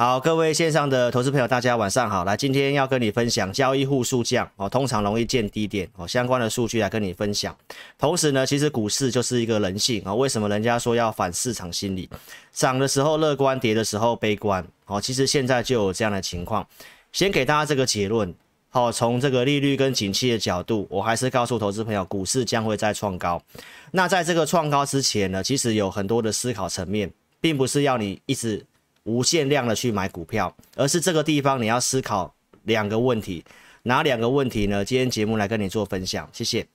[0.00, 2.24] 好，各位线上的投资朋友，大家晚上好。
[2.24, 7.54] 来，今天要跟你分享交易户数降哦，通常容易见低点哦，相关的数据来跟你分享。
[7.98, 12.08] 同时呢，其实股市就是一个人性啊，为什么人家说要反市场心理？
[12.50, 14.98] 涨的时候乐观，跌的时候悲观哦。
[14.98, 16.66] 其实现在就有这样的情况。
[17.12, 18.34] 先给大家这个结论，
[18.70, 23.38] 好，从这个利率跟景气的角度，我还是告诉投资朋友，股市将会再创高。
[23.90, 28.64] 那在这个创高之前呢，其实有很多的思考层面，并不是要你一直。
[29.10, 33.44] 无限量的去买股票，而是这个地方你要思考两个问题，
[33.82, 34.84] 哪两个问题呢？
[34.84, 36.66] 今天节目来跟你做分享，谢谢。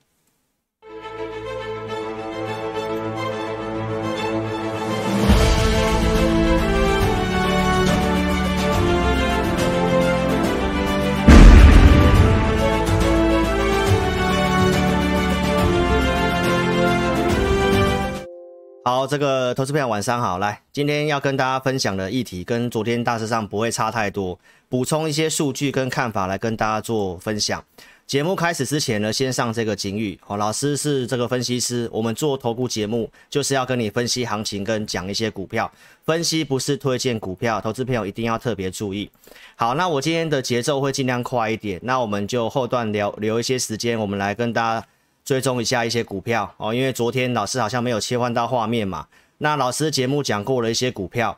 [18.86, 27.60] 好，这个投资朋友晚上好，来，今天要跟大家分享的议题跟昨天大致上不会差太多，补充一些数据跟看法来跟大家做分享。
[28.06, 35.68] 节目开始之前呢，先上这个警语，好，老师是这个分析师，我们做投顾节目就是要跟你分析行情跟讲一些股票，
[36.04, 39.10] 分析不是推荐股票，投资朋友一定要特别注意。
[39.56, 44.86] 好，那我今天的节奏会尽量快一点，那我们就后段留留一些时间，我们来跟大家。
[45.26, 49.08] 追踪一下一些股票哦，因为昨天老师好像没有切换到画面嘛。
[49.38, 51.36] 那老师节目讲过了一些股票，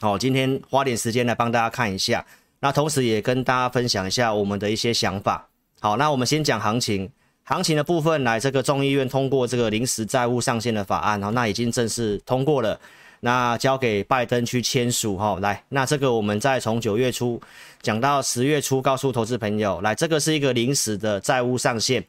[0.00, 2.24] 哦，今天花点时间来帮大家看一下。
[2.60, 5.46] 那同时也跟大家分享一下我们的一些想法。
[5.80, 7.10] 好，那我们先讲行情，
[7.44, 12.80] 行情的部分来，这个众议院通过这个临时债务上限的法案，哦，那已经正式通过了，
[13.20, 15.38] 那交给拜登去签署哈。
[15.42, 17.38] 来，那这个我们再从九月初
[17.82, 22.02] 讲到十月初，告诉投资朋友，来，这个是一个临时的债务上限。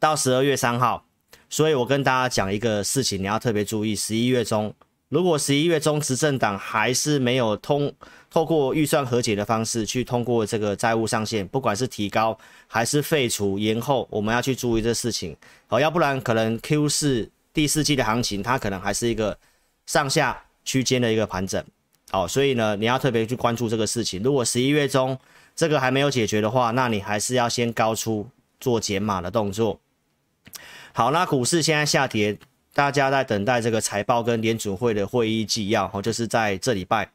[0.00, 1.04] 到十二月三号，
[1.50, 3.94] 所以我跟大家讲一个事情，你要特别注意。
[3.94, 4.74] 十一月中，
[5.10, 7.92] 如果十一月中执政党还是没有通
[8.30, 15.36] 透过预算和解的方式去通过这个债务上限，不管是提高还是废除、延后，我们要去注意这事情。
[15.66, 19.36] 好，要不然可能 Q 四第四季的行情，它可能还是一个
[19.84, 21.62] 上下区间的一个盘整。
[22.10, 24.22] 好，所以呢，你要特别去关注这个事情。
[24.22, 25.18] 如果十一月中
[25.54, 28.26] 这个还没有解决的话，那你还是要先高出
[28.58, 29.78] 做减码的动作。
[30.92, 32.36] 好，那股市现在下跌，
[32.74, 37.08] 大家在等待这个财报跟联储会的会议纪要，哦，就是在这礼拜，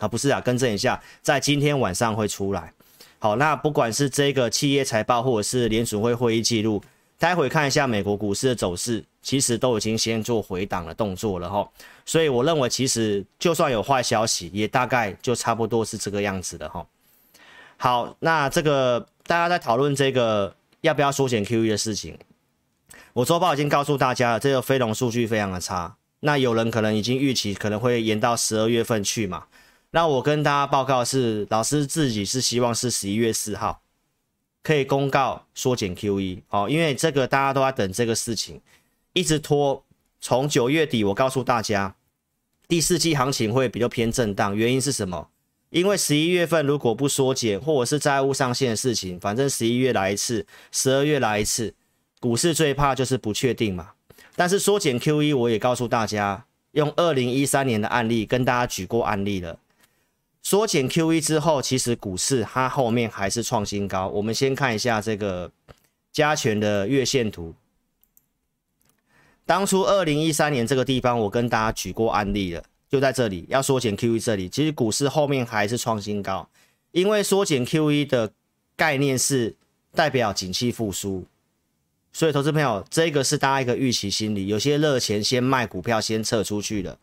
[0.00, 2.72] 啊，不是啊，更正一下，在今天晚上会出来。
[3.18, 6.82] 好，那不管是这个企业财报或者是联储会会议记录，
[7.18, 11.66] 待会看一下美国股市的走势，其实都已经先做回档的动作了哈。
[12.04, 16.86] 所以我认为，其实就算有坏消息，也大概就差不多是这个样子的哈。
[17.78, 22.18] 好，那这个大家在讨论这个要不要缩减 QE 的事情。
[23.16, 25.96] 我周报已经告诉大家了，这个非农数据非常的差。
[26.20, 29.46] 那有人可能已经预期可能会延到十二月份去嘛？
[29.92, 33.80] 那我跟大家报告是，老师自己是希望是十一月四号
[34.62, 38.60] 可以公告缩减 QE 哦，因为这个大家都在等这个事情，
[39.14, 39.82] 一直拖。
[40.20, 41.96] 从九月底我告诉大家，
[42.68, 45.30] 第四季行情会比较偏震荡，原因是什么？
[45.70, 51.74] 因为十一月份如果不缩减，或者是债务上限的事情，反正十一月来一次，十二月来一次。
[52.20, 53.92] 股市最怕就是不确定嘛，
[54.34, 59.58] 但是缩减 QE，我也告诉大家，用二零一三年的案例跟大家举过案例了。
[60.42, 64.08] 缩减 QE 之后，其实股市它后面还是创新高。
[64.08, 65.50] 我们先看一下这个
[66.12, 67.54] 加权的月线图。
[69.44, 76.48] 当初二零一三年这个地方，我跟大家举过案例了，就在这里要缩减 QE 这里，其实股市后面还是创新高，
[76.92, 78.32] 因为缩减 QE 的
[78.76, 79.54] 概念是
[79.94, 81.26] 代表景气复苏。
[82.16, 86.98] 所以，投资朋友，这个是大家一个预期心理，有些热钱先卖股票，先撤出去了。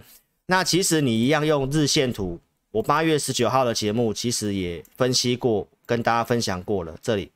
[0.47, 2.39] 那其实你一样用日线图，
[2.71, 6.97] 我八月十九号的节目其实也分析过，跟大家分享过了。
[6.99, 7.29] 这里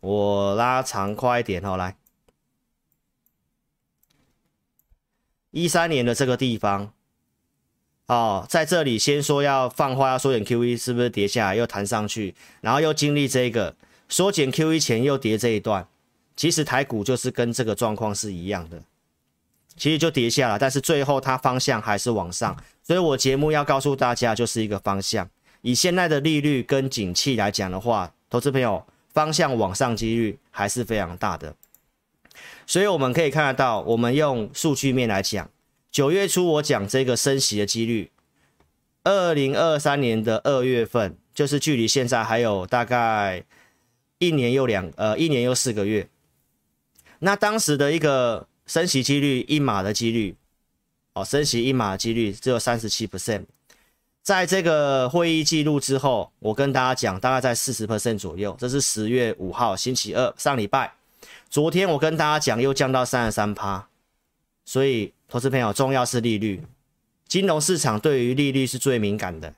[0.00, 1.94] 我拉长快一点哦，来，
[5.50, 6.90] 一三年的这个地方，
[8.06, 13.76] 哦，在这里先说要放话，要缩减 QE，是不是跌下来又弹上去，然后又经历这个
[14.08, 15.86] 缩减 QE 前又跌这一段。
[16.40, 18.82] 其实台股就是跟这个状况是一样的，
[19.76, 25.28] 其实就跌下了，但是最后它方向还是往上，所以我节目要告诉大家就是一个方向。
[25.60, 28.82] 以现在的利率跟景气来讲的话，投资朋友
[29.12, 31.54] 方向往上几率还是非常大的。
[32.66, 35.50] 所以我们可以看得到，我们用数据面来讲，
[35.90, 38.10] 九月初我讲这个升息的几率，
[39.04, 43.44] 二零二三年的二月份，就是距离现在还有大概
[44.16, 46.08] 一年又两呃一年又四个月。
[47.20, 50.36] 那当时的一个升息几率一码的几率，
[51.14, 53.44] 哦，升息一码的几率只有三十七 percent。
[54.22, 58.54] 在这个会议记录之后，我跟大家讲，大概在四十 percent 左右。
[58.58, 60.92] 这是十月五号星期二上礼拜。
[61.48, 63.88] 昨天我跟大家讲，又降到三十三趴。
[64.64, 66.62] 所以，投资朋友，重要是利率。
[67.26, 69.54] 金融市场对于利率是最敏感的。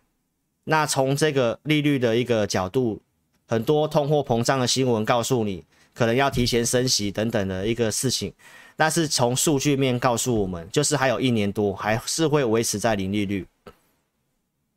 [0.65, 3.01] 那从这个利率的一个角度，
[3.47, 8.33] 很多通货膨胀的新闻告诉你，可能要提前升息等等的一个事情。
[8.77, 13.47] 但是从数据面告诉我们，就是还有一年多，还是会维持在零利率。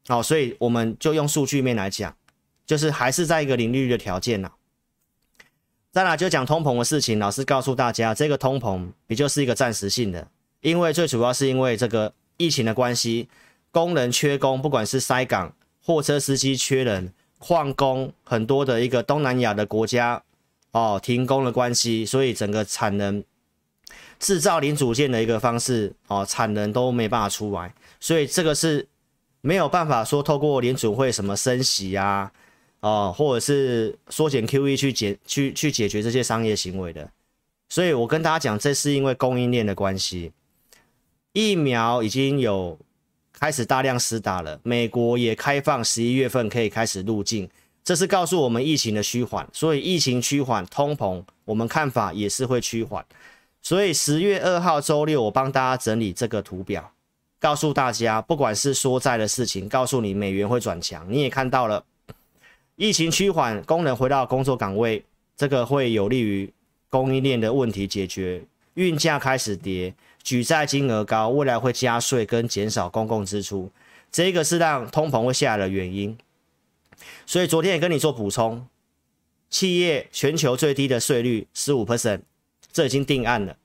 [0.08, 2.16] 好，所以我们就用数据面来讲，
[2.66, 4.52] 就是还是在一个零利率的条件呐。
[5.92, 10.28] 再来就讲通膨的事情，老师告诉大家，这个通膨也就是一个暂时性的，
[10.60, 13.30] 因为最主要是因为这个疫情的关系，
[13.72, 20.22] 工人缺工，不管是塞港、货车司机缺人、矿工，很多的一个东南亚的国家
[20.76, 23.24] 哦停工的关系，所以整个产能
[24.20, 28.86] 制造零组件的一个方式哦，产能都没办法出来，所以这个是。
[29.46, 32.32] 没有办法说透过联储会什么升息啊，
[32.80, 37.08] 哦，或者是缩减 QE 去解去去解决这些商业行为的，
[37.70, 40.32] 所以我跟大家讲，这是因为供应链的关系，
[41.34, 42.76] 疫苗已经有
[43.34, 47.48] 开始大量施打了，美国也开放十一月份可以开始入境，
[47.86, 53.06] 这是告诉我们疫情的趋缓，所以疫情趋缓，通膨我们看法也是会趋缓，
[53.62, 56.92] 所以十月二号周六我帮大家整理这个图表。
[57.40, 61.86] 告诉大家，不管是说债的事情，告诉你美元会转强，你也看到了，
[62.76, 65.06] 疫情趋缓，工人回到工作岗位，
[65.38, 66.52] 这个会有利于
[66.90, 68.42] 供应链的问题解决，
[68.74, 69.94] 运价开始跌，
[70.24, 73.70] 举债金额高，未来会加税跟减少公共支出，
[74.12, 76.18] 这个是让通膨会下来的原因。
[77.26, 78.68] 所以昨天也跟你做补充，
[79.50, 82.22] 企业全球最低的税率十五 percent，
[82.72, 83.58] 这已经定案了，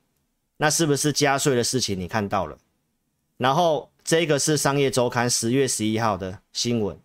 [0.59, 1.99] 那是不是加税的事情？
[1.99, 2.59] 你看到了。
[3.37, 6.99] 然后这个是商业周刊十月十一号的新闻，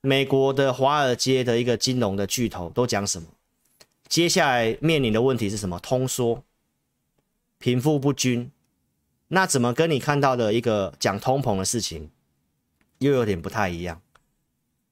[0.00, 3.28] 美国的华尔街的一个金融的巨头都讲什么？
[4.08, 5.78] 接下来面临的问题是什么？
[5.80, 6.42] 通缩、
[7.58, 8.50] 贫富不均，
[9.28, 12.10] 那怎么跟你看到的一个讲通膨的事情
[13.00, 14.00] 又有点不太一样？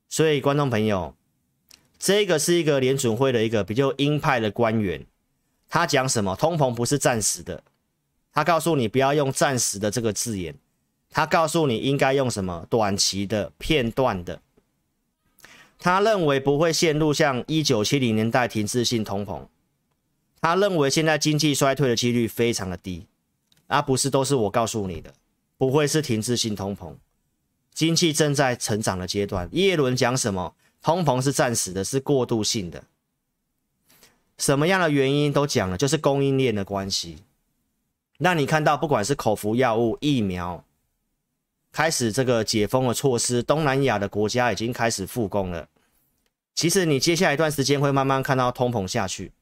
[0.08, 1.14] 所以观众朋友，
[1.98, 5.06] 这个是一个联准会的一个比较鹰派的官员，
[5.68, 6.36] 他讲什么？
[6.36, 7.62] 通膨不是暂时的，
[8.32, 10.54] 他告诉你不要用暂时的这个字眼。
[11.08, 14.42] 他告诉你应该用什么短期的片段的，
[15.78, 19.46] 他认为不会陷入像一九七零年代停滞性通膨，
[20.40, 23.06] 他认为现在经济衰退的几率非常的低，
[23.68, 25.14] 而不是都是我告诉你的，
[25.56, 26.94] 不会是停滞性通膨，
[27.76, 29.46] 经济正在成长的阶段。
[29.52, 30.54] 耶伦讲什么？
[30.80, 32.82] 通膨是暂时的，是过渡性的，
[34.38, 37.18] 什么样的原因都讲了，就是供应链的关系。
[38.16, 40.64] 那你看到不管是口服药物、疫苗。
[41.70, 45.68] 开始这个解封的措施，东南亚的国家已经开始复工了。
[46.54, 49.32] 其实你接下来一段时间会慢慢看到通膨下去。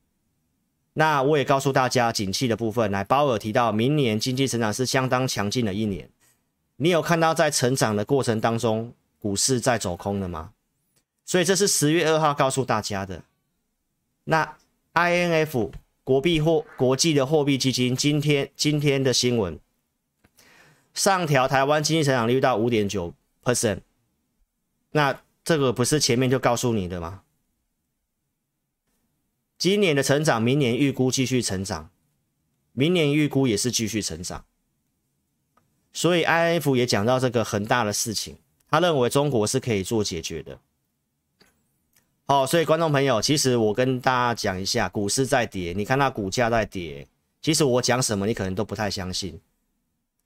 [0.95, 6.11] 那我也告诉大家，景气的部分，来鲍尔提到，明年经济成长是相当强劲的一年。
[6.77, 10.53] 你有看到在成长的过程当中，股市在走空了吗？
[11.25, 13.23] 所以这是十月二号告诉大家的。
[14.25, 14.57] 那
[14.95, 15.71] INF
[16.03, 19.59] 国币货国际的货币基金今天今天的新闻。
[20.93, 23.13] 上调台湾经济成长率到五点九
[23.43, 23.81] percent，
[24.93, 27.23] 那这个不是前面就告诉你的吗？
[29.59, 31.91] 今年的成长，明年预估继续成长，
[32.73, 34.45] 明年预估也是继续成长，
[35.95, 38.37] 所以，I F 也讲到这个很大的事情，
[38.69, 40.59] 他认为中国是可以做解决的。
[42.27, 47.07] 好，所以观众朋友，其实我跟大家讲一下，股市在跌，你看它股价在跌，
[47.41, 49.41] 其实我讲什么你可能都不太相信。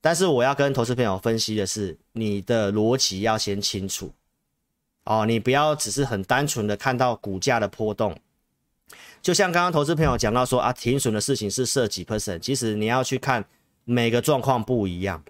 [0.00, 4.12] 但是我要跟投资朋友分析的是，你的逻辑要先清楚
[5.04, 8.16] 哦，你不要只是很单纯的看到股价的波动。
[9.20, 13.44] 就像刚刚投资朋友讲到说啊，停损的事情是设几 percent，其实你要去看
[13.84, 15.22] 每个状况不一样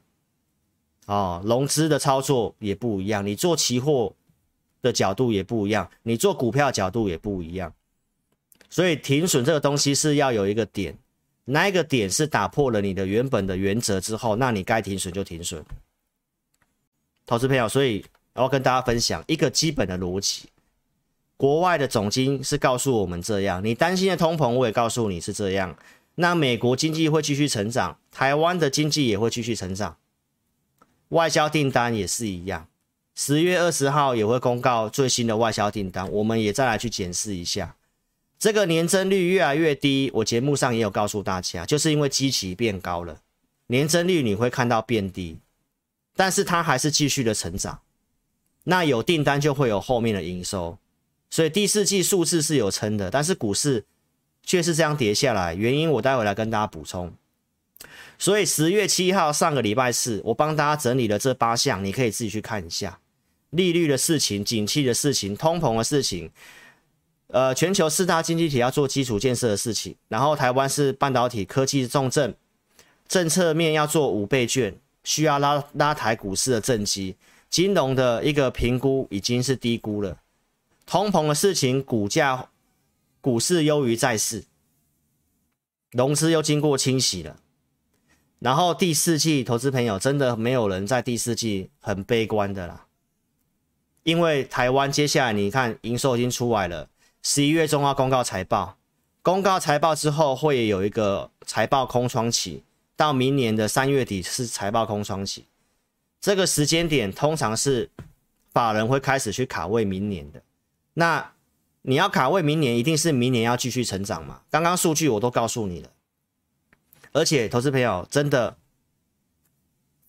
[1.08, 4.14] 哦，融资的操作也不一样，你做期货
[4.82, 7.72] 的角度也不一样，你做股票角度也不一样，
[8.68, 10.94] 所以停损这个东西是要有一个点。
[11.46, 15.64] 那一个点是打破了你的原本的原则之后，那你该停损就停损。
[17.24, 20.50] 投资朋友，所以我要跟大家分享一个基本的逻辑。
[21.38, 25.74] 国外的总经是告诉我们这样，你担心的通膨，我也告诉你是这样。
[26.16, 29.96] 那美国经济会继续成长，台湾的经济也会继续成长，
[31.10, 32.68] 外销订单也是一样。
[33.14, 37.74] 十月二十号也会公告最新的外销订单，我们也再来去检视一下。
[38.38, 43.20] 这个年增率越来越低，我节目上也有告诉大家，就是因为基期变高了，
[43.66, 45.38] 年增率你会看到变低，
[46.14, 47.80] 但是它还是继续的成长。
[48.64, 50.78] 那有订单就会有后面的营收，
[51.28, 53.84] 所以第四季数字是有撑的，但是股市
[54.44, 57.12] 却是这样跌下来，原因我待会来跟大家补充。
[58.18, 62.98] 所以十月七号上个礼拜四，我帮大家整理了这八项，你可以自己去看一下
[63.50, 66.30] 利率的事情、景气的事情、通膨的事情，
[67.28, 72.34] 呃，全球四大经济体要做基础建设的事情，然后台湾是半导体科技重镇，
[73.06, 77.14] 政策面要做五倍券，需要拉拉抬股市的政绩，
[77.48, 80.18] 金融的一个评估已经是低估了，
[80.84, 82.50] 通膨的事情，股价
[83.20, 84.44] 股市优于债市，
[85.92, 87.36] 融资又经过清洗了。
[88.40, 92.86] 然后第四季，投资朋友真的没有人在第四季很悲观的啦，
[94.04, 96.88] 因为台湾接下来你看营收已经出来了，
[97.22, 98.76] 十一月中要公告财报，
[99.22, 102.62] 公告财报之后会有一个财报空窗期，
[102.94, 105.46] 到明年的三月底是财报空窗期，
[106.20, 107.90] 这个时间点通常是
[108.52, 110.40] 法人会开始去卡位明年的，
[110.94, 111.32] 那
[111.82, 114.42] 你要卡位明年，一定是明年要继续成长嘛？
[114.48, 115.88] 刚刚数据我都告诉你了。
[117.12, 118.56] 而且，投资朋友真的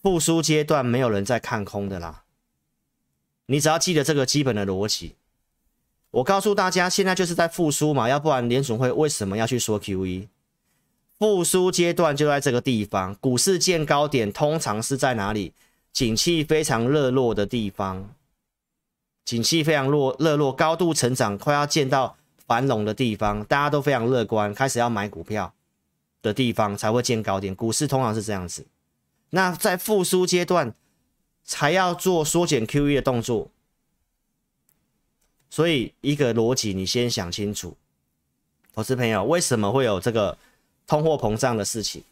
[0.01, 2.23] 复苏阶段没有人在看空的啦。
[3.47, 5.15] 你只要记得这个基本的逻辑。
[6.11, 10.27] 我告诉大家，现在就是在复苏嘛，要不然联总会为什么要去说 QE？
[11.17, 15.53] 复苏阶段就在这个地方，股市见高点通常是在哪里？
[15.91, 18.13] 景气非常热络的地方，
[19.25, 22.15] 景气非常热热络，高度成长，快要见到
[22.47, 25.53] 繁荣的地方，大家都非常乐观，开始要买股票。
[26.21, 28.65] 的地方才会见高点，股市通常是这样子。
[29.31, 30.73] 那在复苏阶段
[31.43, 33.49] 才要做缩减 QE 的动作，
[35.49, 37.77] 所以一个逻辑你先想清楚，
[38.73, 40.37] 投资朋友为什么会有这个
[40.87, 42.03] 通货膨胀的事情？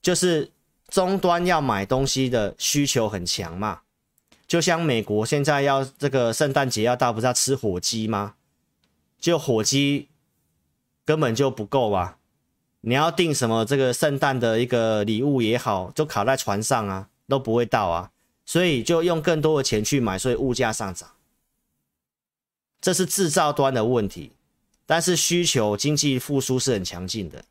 [0.00, 0.50] 就是
[0.88, 3.82] 终端要买东西的需求很强嘛，
[4.46, 8.36] 就像美国现在要这个圣诞节要到，不是要吃火鸡吗？
[9.20, 10.08] 就火鸡
[11.08, 12.18] 根本就不够啊。
[12.82, 18.10] 你要订什么这个圣诞的一个礼物也好，就卡在船上啊，都不会到啊，
[18.44, 21.10] 所以就用更多的钱去买，所以物价上涨。
[22.82, 24.32] 这是制造端的问题，
[24.84, 27.42] 但是需求经济复苏是很强劲的，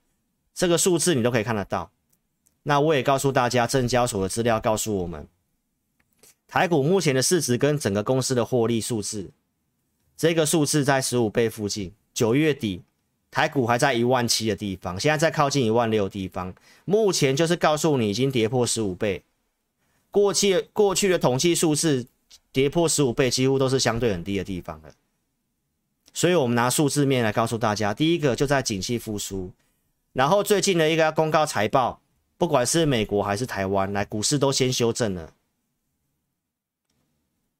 [0.54, 1.90] 这个数字你都可以看得到。
[2.62, 5.28] 那我也告诉大家，证交所的资料告诉我们，
[6.48, 9.32] 台股目前的市值跟整个公司的获利数字，
[10.16, 12.84] 这个数字在十五倍附近，九月底。
[13.30, 16.54] 台股还在一万七的地方，现在在靠近一万六的地方，
[16.86, 19.24] 目前就是告诉你已经跌破十五倍。
[20.10, 22.08] 过去过去的统计数字
[22.52, 24.90] 跌破十五倍，几乎都是相对很低的地方了。
[26.14, 29.52] 所以，我们拿数字面来告诉大家，第一个就在景气复苏，
[30.14, 32.02] 然后最近的一个公告财报，
[32.38, 35.34] 不管是美国还是台湾，来股市都先修正了。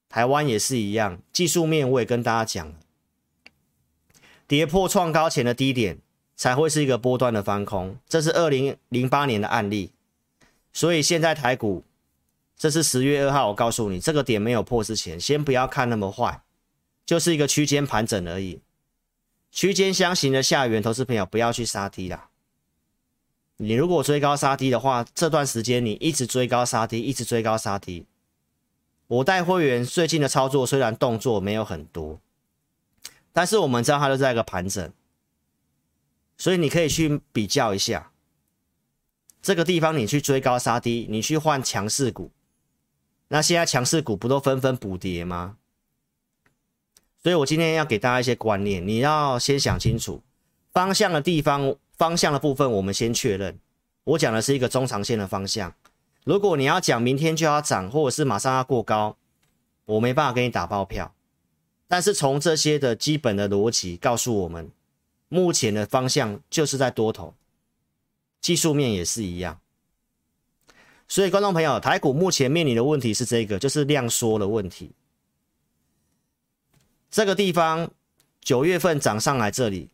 [0.10, 2.76] 台湾也是一样，技术面我也跟大家讲了。
[4.48, 6.00] 跌破创高前的低点，
[6.36, 7.98] 才会是一个波段的翻空。
[8.08, 9.92] 这是二零零八年的案例，
[10.72, 11.84] 所以现在台股，
[12.58, 16.42] 这是十月二号，我告诉你，这个点没有破之前，先不要看那么坏，
[17.06, 18.62] 就是一个区间盘整而已。
[19.52, 22.30] 区间箱型的下缘，投资朋友不要去杀低啦。
[23.58, 28.06] 你如果追高杀低的话，这段时间你一直追高杀低，一直追高杀低。
[29.08, 32.20] 我带会员最近的操作虽然动作没有很多。
[33.38, 34.92] 但是我们知道它就在一个盘整，
[36.40, 38.12] 所以你可以去比较一下
[39.44, 42.32] 这个地方，你去追高杀低，你去换强势股，
[43.28, 45.58] 那现在强势股不都纷纷补跌吗？
[47.22, 50.24] 所以我今天要给大家一些观念，你要先想清楚
[50.74, 53.60] 方向的地方，方向的部分我们先确认。
[54.06, 55.76] 我讲的是一个中长线的方向，
[56.24, 59.16] 如果你要讲明天就要涨，或者是马上要过高，
[59.86, 61.14] 我没办法给你打包票。
[61.88, 64.70] 但是从这些的基本的逻辑告诉我们，
[65.30, 67.34] 目前的方向就是在多头，
[68.42, 69.60] 技术面也是一样。
[71.08, 74.92] 所以观众朋友，台股目前面临的问题是这个，就是量缩的问题。
[77.10, 77.90] 这个地方
[78.42, 79.90] 九月份涨上来这里，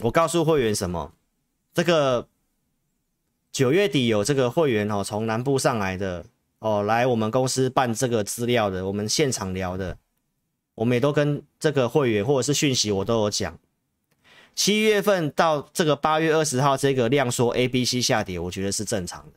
[0.00, 1.12] 我告诉会员什么？
[1.74, 2.26] 这个
[3.52, 6.24] 九月底有这个会员哦，从南部上来的
[6.60, 9.98] 哦，来我们公司办这个资料的，我们现场聊的。
[10.74, 13.58] 我们也都跟这个会员或者是讯息，我都有讲。
[14.54, 19.32] 七月份到这个八月二十号，这个量缩 A、B、C 下跌，我觉得是正常的。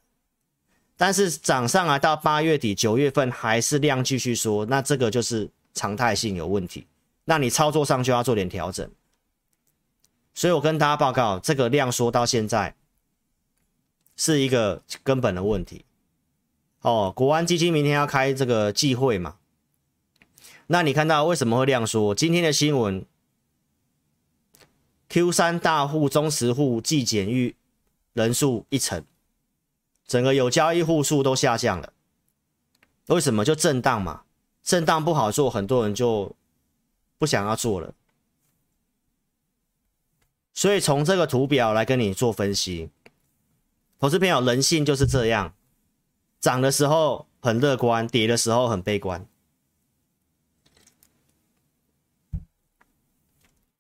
[0.95, 6.87] 但是涨上来到八月底、九月份还是量继续缩，那这个就是常态性有问题。
[7.25, 8.89] 那你操作上就要做点调整。
[10.33, 12.75] 所以我跟大家报告，这个量缩到现在
[14.15, 15.83] 是一个根本的问题。
[16.81, 19.35] 哦，国安基金明天要开这个季会嘛？
[20.67, 22.13] 那你看到为什么会量缩？
[22.13, 23.05] 今天的新闻
[25.07, 27.55] ，Q 三大户、中实户季减逾
[28.11, 29.03] 人数一成，
[30.05, 31.93] 整个有交易户数都下降了。
[33.07, 33.45] 为什么？
[33.45, 34.23] 就震荡嘛，
[34.61, 36.35] 震荡不好做，很多人就
[37.17, 37.93] 不想要做了。
[40.53, 42.89] 所以从这个图表来跟你做分析，
[43.99, 45.53] 投资朋友，人性就是这样，
[46.41, 49.25] 涨的时候很乐观，跌的时候很悲观。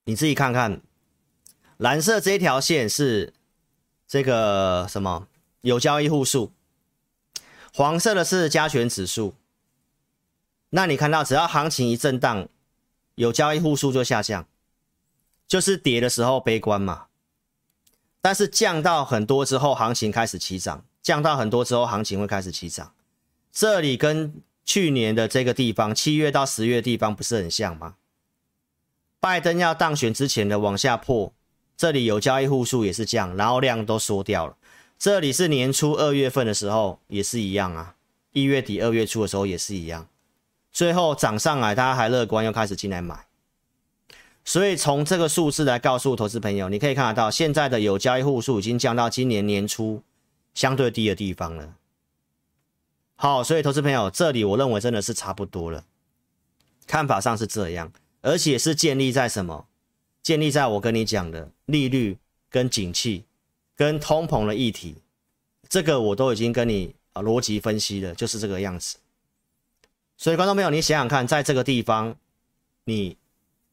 [0.07, 0.81] 你自己看看，
[1.75, 3.33] 蓝色这条线是
[4.07, 5.27] 这个什么？
[5.59, 6.53] 有交易户数。
[7.73, 9.35] 黄色的是加权指数。
[10.69, 12.47] 那你看到，只要行情一震荡，
[13.15, 14.47] 有交易户数就下降，
[15.45, 17.07] 就是跌的时候悲观嘛。
[18.21, 22.93] 但是降到很多之后，行情开始起涨；降到很多之后，行情会开始起涨。
[23.51, 27.95] 这里跟去年的这个地方，七月到十月地方不是很像吗？
[29.27, 31.33] 拜登要当选之前的往下破，
[31.75, 34.55] 这里有交易户数也是降，然后量都缩掉了。
[34.97, 37.95] 这里是年初二月份的时候也是一样啊，
[38.31, 40.07] 一月底二月初的时候也是一样，
[40.71, 43.25] 最后涨上来，大家还乐观，又开始进来买。
[44.45, 50.01] 所以从这个数字来告诉投资朋友，你可以看得到，现在的有交易户数已经降到今年年初
[50.53, 51.73] 相对低的地方了。
[53.17, 55.83] 好，所以投资朋友，这里我认为真的是差不多了，
[56.87, 57.91] 看法上是这样。
[58.21, 59.67] 而且是建立在什么？
[60.21, 62.17] 建立在我跟你讲的利率
[62.49, 63.23] 跟景气
[63.75, 64.97] 跟通膨的议题，
[65.69, 68.97] 这个我都已经跟你啊逻辑分析了，就是这个样子。
[70.17, 72.17] 所以观众朋友，你想想看，在这个地方，
[72.83, 73.15] 你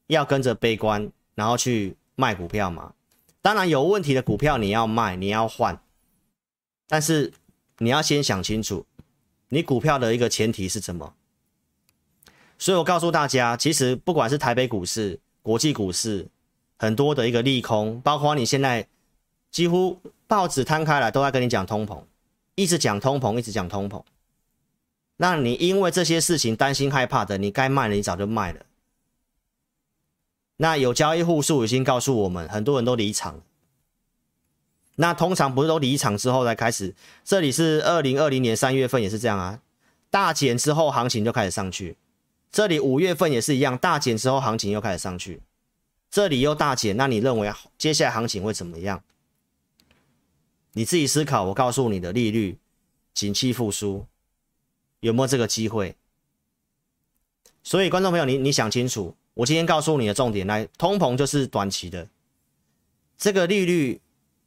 [0.07, 2.95] 要跟着悲观，然后去卖股票吗？
[3.43, 5.83] 当然有问题的股票你要卖，你要换，
[6.87, 7.33] 但是
[7.79, 8.87] 你要先想清楚，
[9.49, 11.15] 你股票的一个前提是什么？
[12.59, 16.27] 所以我告诉大家，其实不管是台北股市、国际股市，
[16.79, 18.87] 很多的一个利空，包括你现在
[19.51, 22.03] 几乎报纸摊开来都在跟你讲通膨，
[22.55, 24.03] 一直讲通膨，一直讲通膨。
[25.17, 28.61] 那你因为这些事情担心害怕的，你该卖了，你早就卖了。
[30.57, 33.41] 那有交易户数已经告诉我们，很多人都离场。
[34.97, 36.95] 那通常不是都离场之后才开始？
[37.25, 39.61] 这里是二零二零年三月份也是这样啊，
[40.11, 41.97] 大减之后行情就开始上去。
[42.55, 45.43] 这里五月份也是一样，大减之后行情又开始上去，
[46.09, 49.03] 这里又大减，那你认为接下来行情会怎么样？
[50.75, 51.47] 你自己思考。
[51.47, 52.57] 我告诉你的利率、
[53.13, 54.07] 景气复苏
[55.01, 55.97] 有没有这个机会？
[57.65, 62.07] 所以观众朋友，你你想清楚，我今天告诉你的重点来，通膨就是短期的，
[63.19, 64.01] 这个利率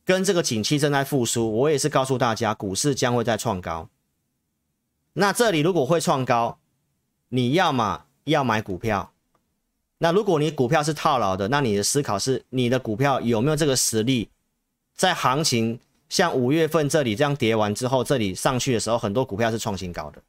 [0.06, 3.90] 跟这个景气正在复苏，我也是告诉大家，股市将会再创高。
[5.12, 6.58] 那这里如果会创高，
[7.30, 9.12] 你要么要买股票，
[9.98, 14.30] 那如果你股票是套牢的，那你的思考是你的股票有没有这个实力，
[14.96, 20.22] 在行情像五月份这里这样跌完之后，这里上去的时候，很多股票是创新高的。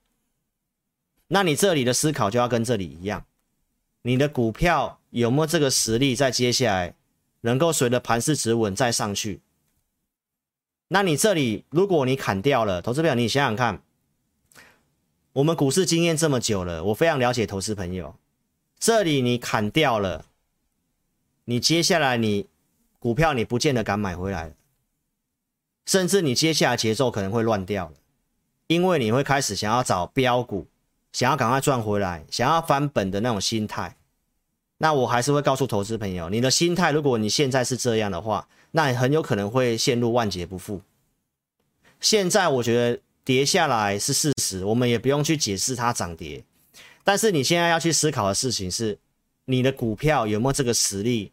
[1.28, 3.24] 那你这里的思考就要跟这里一样，
[4.02, 6.94] 你的股票有没有这个实力，在接下来
[7.42, 9.40] 能够随着盘势止稳再上去？
[10.88, 13.82] 那你这里如果你砍掉了，投资朋友，你想想看。
[15.38, 18.16] 我们股市经验这么久了，我非常了解投资朋友。
[18.76, 20.24] 这里你砍掉了，
[21.44, 22.48] 你接下来你
[22.98, 24.52] 股票你不见得敢买回来，
[25.86, 27.92] 甚至你接下来节奏可能会乱掉了，
[28.66, 30.66] 因为你会开始想要找标股，
[31.12, 33.96] 想要赶快赚回来，想要翻本的那种心态。
[34.78, 40.80] 那我还是会告诉投资朋友，你的心态，如果你现在是这样的话，那你很有可能会陷入万劫不复。
[42.00, 43.00] 现在我觉得。
[43.28, 46.42] 跌下来是事实，我们也不用去解释它涨跌。
[47.04, 48.98] 但是你现在要去思考的事情是，
[49.44, 51.30] 你的股票有没有这个实力，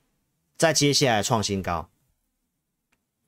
[0.58, 1.88] 在接下来创新高？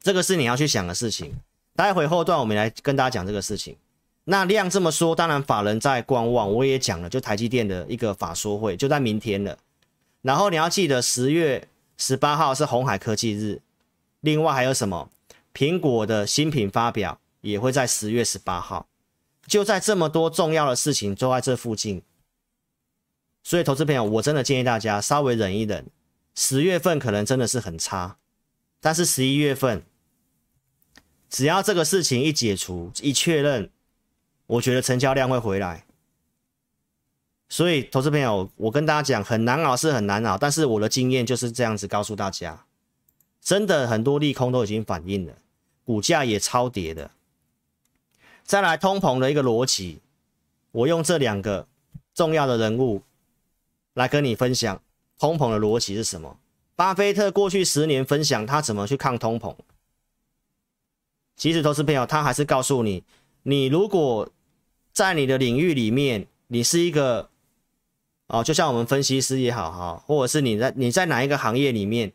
[0.01, 1.39] 这个是你要去想的事情。
[1.77, 3.77] 待会后段我们来跟大家讲这个事情。
[4.25, 9.57] 那量这么说，当然法人在观望，我也讲了，就台积电的一个法说会就在明天了。
[10.21, 13.61] 然后你要记得十月十八号是红海科技日，
[14.19, 15.09] 另外还有什么？
[15.53, 17.17] 苹果的新品发表。
[17.47, 18.87] 也会在十月十八号，
[19.45, 22.03] 就在这么多重要的事情都在这附近，
[23.41, 25.87] 所以投资朋友，我真的建议大家稍微忍一忍。
[26.35, 28.17] 十月份可能真的是很差，
[28.81, 29.83] 但是十一月份，
[31.29, 33.71] 只要这个事情一解除、一确认，
[34.45, 35.85] 我觉得成交量会回来。
[37.49, 42.65] 所以投资朋友，我跟大家讲，很难熬是很难熬，但是我的经验就是这样子告诉大家，
[43.39, 45.33] 真的很多利空都已经反映了，
[45.85, 47.09] 股价也超跌的。
[48.47, 49.99] 再来通膨的一个逻辑，
[50.71, 51.67] 我用这两个
[52.13, 53.03] 重要的人物
[53.93, 54.81] 来跟你分享
[55.19, 56.39] 通膨的逻辑是什么。
[56.73, 59.53] 巴菲特过去十年分享他怎么去抗通膨，
[61.35, 63.03] 其实投资朋友他还是告诉你，
[63.43, 64.29] 你如果
[64.93, 67.29] 在你的领域里面，你是一个
[68.27, 72.13] 哦，就像我们分析师也好哈，或者是你在你在哪一个行业里面，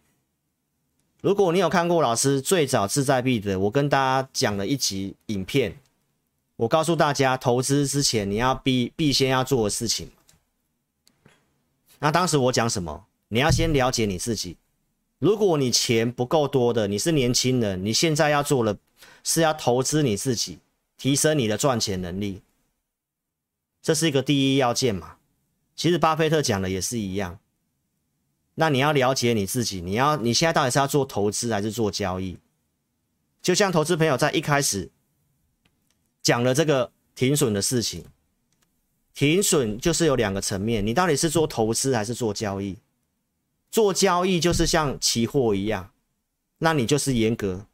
[1.21, 5.77] 如果你有看过老师最早志在必得，我跟大家讲了一集影片，
[6.57, 10.11] 我告诉大家投资之前你要必必先要做的事情。
[11.99, 13.07] 那当时我讲什么？
[13.29, 14.57] 你要先了解你自己。
[15.19, 18.77] 如果你钱不够多的，你是年轻人，你现在要做的
[19.23, 20.59] 是要投资你自己，
[20.99, 22.43] 提升你的赚钱能力，
[23.81, 25.17] 这是一个第一要件嘛。
[25.77, 27.39] 其实巴菲特讲的也是一样。
[28.57, 32.37] 那你要了解你自己，你要你现在到底是要做投资还是做交易？
[33.41, 34.91] 就像投资朋友在一开始
[36.23, 38.05] 讲了这个停损的事情。
[39.15, 42.79] 停损就是有两个层面，你到底是做投资还是做交易？
[43.71, 45.93] 做交易就是像期货一样，
[46.59, 47.67] 那你就是严格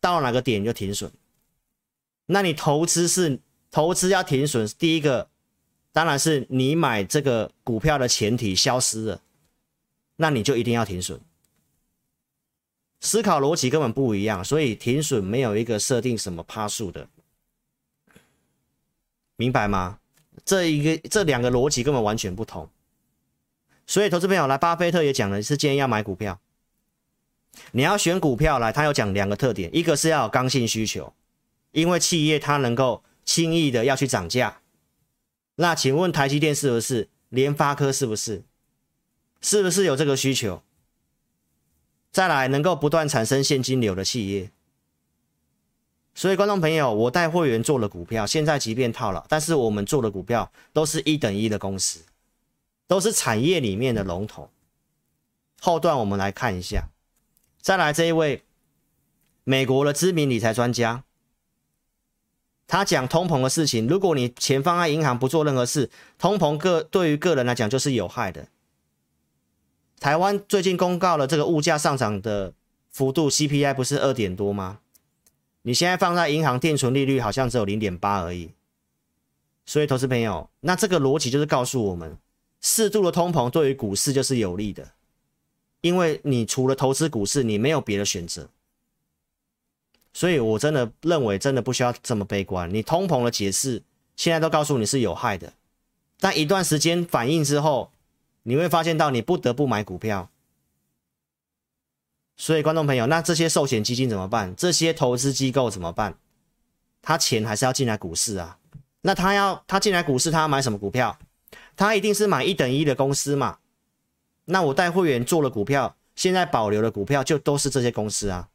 [0.00, 1.10] 到哪个点就停损。
[2.26, 5.28] 那你投资是投资要停损，第一个
[5.92, 9.22] 当然是你买这个股票的前提消失了，
[10.16, 11.20] 那你就一定要停损。
[13.00, 17.08] 思考逻辑根本不一样，所以停损没有一个设定什么趴数的，
[19.40, 20.00] 明白吗？
[20.44, 22.68] 这一个这两个逻辑根本完全不同，
[23.86, 26.38] 所以投资朋友来，巴菲特也讲了，是建议要买股票。
[27.72, 31.14] 你要选股票来，他有讲两个特点，一个是要有刚性需求，
[31.72, 34.60] 因为企业它能够轻易的要去涨价。
[35.54, 37.08] 那请问台积电是不是？
[37.30, 38.42] 联发科是不是？
[39.40, 40.62] 是不是有这个需求？
[42.12, 44.52] 再来，能够不断产生现金流的企业。
[46.14, 52.00] 所以，观众朋友，我带会员做了股票，现在即便套了，但是我们做的股票都是一等一的公司，
[52.86, 54.50] 都是产业里面的龙头。
[55.60, 56.88] 后段我们来看一下，
[57.60, 58.42] 再来这一位
[59.44, 61.04] 美国的知名理财专家，
[62.66, 63.86] 他讲通膨的事情。
[63.86, 68.48] 如果你钱放在银行不做任何事，通膨个对于个人来讲就是有害的。
[70.00, 72.52] 台湾最近公告了这个物价上涨的
[72.90, 74.80] 幅度，CPI 不是二点多吗？
[75.62, 78.50] 你现在放在银行定存利率好像只有零点八而已，
[79.66, 82.16] 所以投资朋友，那这个逻辑就是告诉我们，
[82.60, 84.92] 适度的通膨对于股市就是有利的，
[85.82, 88.48] 因为你除了投资股市，你没有别的选择。
[90.12, 92.72] 所以我真的认为，真的不需要这么悲观。
[92.72, 93.82] 你通膨的解释
[94.16, 95.52] 现在都告诉你是有害的，
[96.18, 97.92] 但一段时间反应之后，
[98.42, 100.30] 你会发现到你不得不买股票。
[102.40, 104.56] 所以，观众朋友，那这些寿险基金怎么办？
[104.56, 106.16] 这些投资机构怎么办？
[107.02, 108.56] 他钱还是要进来股市啊？
[109.02, 111.18] 那他要他进来股市，他要买什么股票？
[111.76, 113.58] 他一定是买一等一的公司嘛？
[114.46, 118.48] 那我带会员做了股票，现在保留的股票就都是这些公司啊。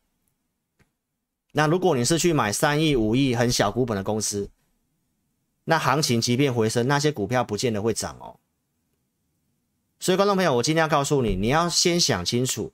[1.52, 4.50] 那如果你是去买三亿、五亿很小股本的公司，
[5.66, 8.40] 那行情即便回升，那些股票不见得会涨哦。
[10.00, 12.74] 所以，观众朋友，我今天要告诉你，你要先想清楚。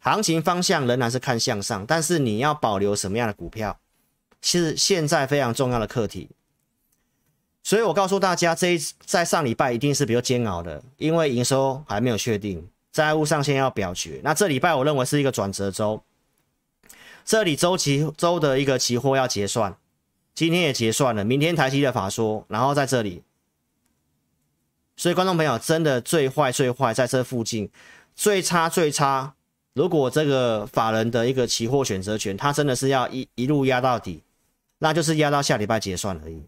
[0.00, 3.78] 行情方向仍然是看向上，但是你要保留什么样的股票，
[4.40, 6.30] 是现在非常重要的课题。
[7.62, 14.22] 所以我告诉大家，这一在上礼拜一定是比较煎熬的，因为营收还没有确定，债务上限要表决。
[14.24, 16.02] 那这礼拜我认为是一个转折周，
[17.22, 19.76] 这里周期周的一个期货要结算，
[20.34, 23.22] 今天也结算了，明天台积的法说，然后在这里。
[24.96, 27.70] 所以观众朋友，真的最坏最坏在这附近，
[28.16, 29.34] 最差最差。
[29.72, 34.22] 如果这个法人的一个期货选择权，他真的是要一一路压到底，
[34.78, 36.42] 那就是压到下礼拜结算而已。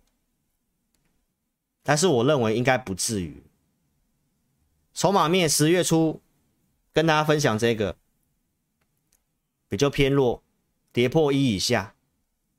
[1.85, 3.43] 但是我认为应该不至于。
[4.93, 6.21] 筹码面十月初
[6.93, 7.97] 跟大家分享这个
[9.69, 10.43] 比较偏弱，
[10.93, 11.95] 跌破一以下，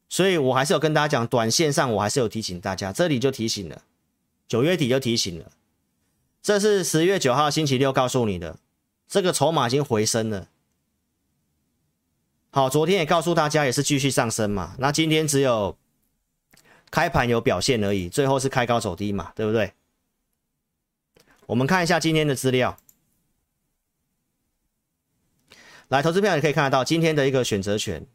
[0.09, 3.83] 所以我还是有跟大家讲，短线上我还是有提醒大家，这里就提醒了，
[4.47, 5.51] 九月底就提醒了，
[6.41, 8.57] 这是十月九号星期六告诉你的，
[9.07, 10.49] 这个筹码已经回升了。
[12.55, 14.75] 好，昨天也告诉大家，也是继续上升嘛。
[14.77, 15.75] 那今天只有
[16.91, 19.73] 开盘有表现而已，最后是开高走低嘛，对不对？
[21.47, 22.77] 我们看一下今天的资料。
[25.87, 28.05] 来，投资票也可以看得到，今天的一个选择权，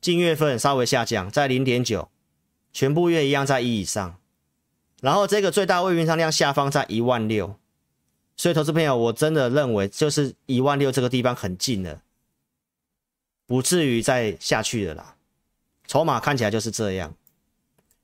[0.00, 2.08] 近月份稍微下降，在零点九，
[2.72, 4.20] 全部月一样在一以上。
[5.02, 7.58] 然后这个最大未运仓量下方在一万六，
[8.36, 12.02] 所以投资朋友，我真的认为就是一万六这个地方很近了。
[13.50, 15.16] 不至于再下去了啦，
[15.84, 17.16] 筹码看起来就是这样。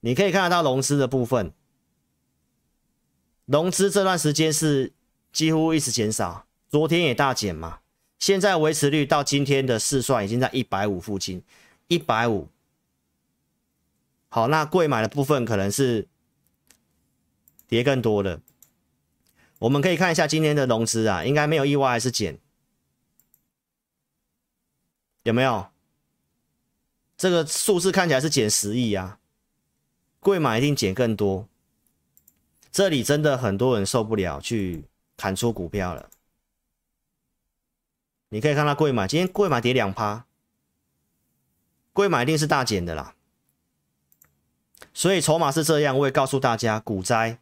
[0.01, 1.53] 你可以看得到融资的部分，
[3.45, 4.93] 融资这段时间是
[5.31, 7.79] 几乎一直减少，昨天也大减嘛。
[8.19, 11.41] 现在维持率到今天的试算已经在一百五附近，
[11.87, 12.49] 一百五。
[14.29, 16.09] 好，那贵买的部分可能是
[17.69, 18.41] 跌更多的。
[19.61, 22.41] 我们可以看一下今天的融资啊，应该没有意外还是减，
[25.27, 25.67] 有没有？
[27.17, 29.19] 这个数字看起来是减十亿啊，
[30.21, 31.49] 贵买一定减更多。
[32.71, 34.85] 这里真的很多人受不了，去
[35.17, 36.09] 砍出股票了。
[38.29, 40.27] 你可以看到贵买今天贵买跌两趴，
[41.93, 43.17] 贵买一定是大减的啦。
[44.95, 47.41] 所以筹码是这样，我也告诉大家，股灾，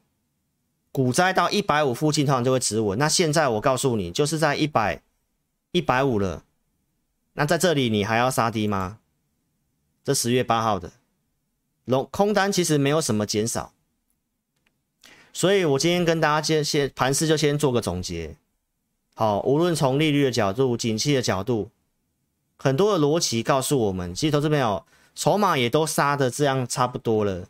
[0.91, 2.99] 股灾到一百五附近，通常就会止稳。
[2.99, 5.03] 那现在我告诉你，就是在一百
[5.73, 6.45] 一百五了。
[7.35, 8.99] 那在这里你还要杀低吗？
[10.03, 10.93] 这十月八号的
[11.85, 13.73] 龙空单其实没有什么减少，
[15.33, 18.37] 所以我今天跟大家先先盘势就先做个总结。
[19.15, 21.71] 好，无论从利率的角度、景气的角度，
[22.57, 27.49] 很多的逻辑告诉我们，其实投资朋友筹码也都杀的这样差不多了。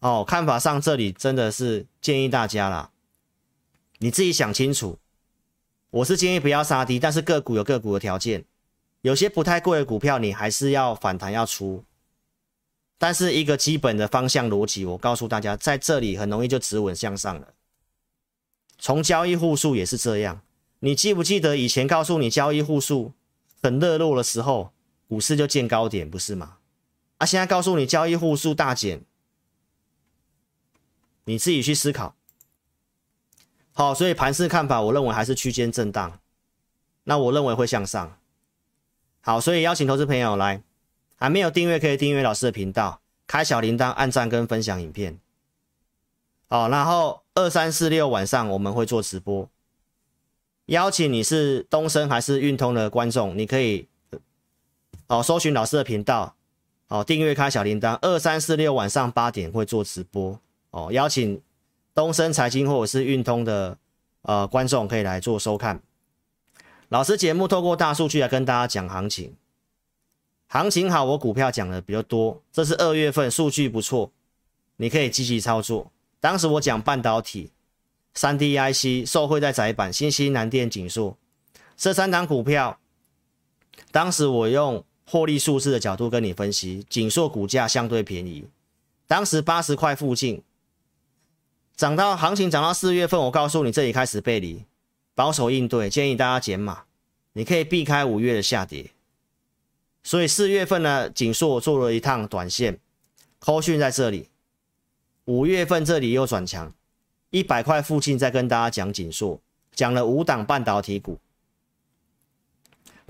[0.00, 2.90] 哦，看法上这里真的是建议大家啦，
[3.98, 4.98] 你自己想清楚。
[5.92, 8.46] 我是建议不要杀低，但是个股有个股的条件。
[9.02, 11.84] 有些不太贵的股票，你还是要反弹要出，
[12.96, 17.52] 但是一个基本的方向逻辑，我告诉大家，在这里很容易就止稳向上了。
[18.78, 20.40] 从交易户数也是这样，
[20.78, 23.12] 你记不记得以前告诉你交易户数
[23.60, 24.72] 很热络的时候，
[25.08, 26.56] 股市就见高点，不是吗？
[27.18, 29.04] 啊，现在告诉你交易户数大减，
[31.24, 32.16] 你自己去思考。
[33.74, 36.18] 好，所以盘势看法，我认为还是区间震荡，
[37.04, 38.18] 那我认为会向上。
[39.22, 40.62] 好，所以邀请投资朋友来，
[41.16, 45.18] 还没有订阅可以订阅老师的频道，开小铃铛，按赞跟分享影片。
[46.48, 49.48] 好，然后二三四六晚上我们会做直播，
[50.66, 53.88] 邀请你是东森还是运通的观众，你可以
[55.06, 56.34] 哦搜寻老师的频道，
[56.88, 60.38] 哦订阅开小铃铛，二三四六晚上八点会做直播
[60.72, 61.40] 哦，邀请
[61.94, 63.76] 东森财经或者是运通的
[64.22, 65.82] 呃观众可以来做收看。
[66.88, 69.34] 老师节目透过大数据来跟大家讲行情，
[70.46, 72.42] 行情好，我股票讲的比较多。
[72.52, 74.12] 这是二月份数据不错，
[74.76, 75.90] 你可以积极操作。
[76.20, 77.50] 当时我讲半导体、
[78.14, 81.16] 三 D IC、受惠在窄板、新西、南电、景硕
[81.76, 82.78] 这三档股票，
[83.90, 88.46] 当时我用获利数字的角度跟你分析，景硕股价相对便宜，
[89.06, 90.42] 当时八十块附近，
[91.76, 94.64] 涨到行情涨到四月份，我告诉你这里开始背离。
[95.14, 96.84] 保守应对，建议大家减码，
[97.34, 98.90] 你可以避开五月的下跌。
[100.02, 102.78] 所以四月份呢，景硕做了一趟短线，
[103.38, 104.28] 扣讯在这里。
[105.26, 106.72] 五月份这里又转强，
[107.30, 109.40] 一百块附近再跟大家讲景硕，
[109.74, 111.18] 讲了五档半导体股。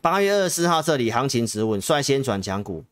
[0.01, 2.85] 八月二十四号这里行情止稳，率先转强股，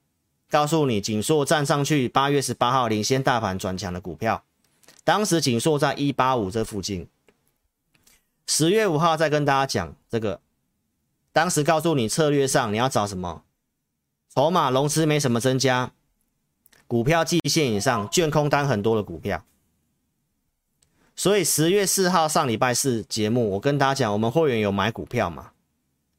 [0.49, 2.09] 告诉你景硕站上去。
[2.09, 4.45] 八月十八号领先大盘转强的股票，
[5.11, 7.09] 当时景硕在一八五这附近。
[8.47, 10.41] 十月五号再跟大家讲这个，
[11.33, 13.43] 当时告诉你策略上你要找什么？
[14.33, 15.91] 筹码融资没什么增加，
[16.87, 19.45] 股票季线以上，券空单很多的股票。
[21.17, 25.51] 所以十月四号上礼拜四节目，我跟大家讲，我们会员有买股票嘛？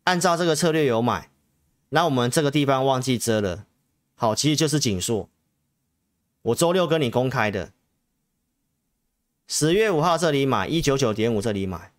[0.03, 1.29] 按照这个策略有买，
[1.87, 3.65] 那我们这个地方忘记遮了。
[4.15, 5.29] 好，其实就是景硕。
[6.41, 7.71] 我周六跟你公开的，
[9.51, 11.91] 十月五号这里买一九九点五，这里买。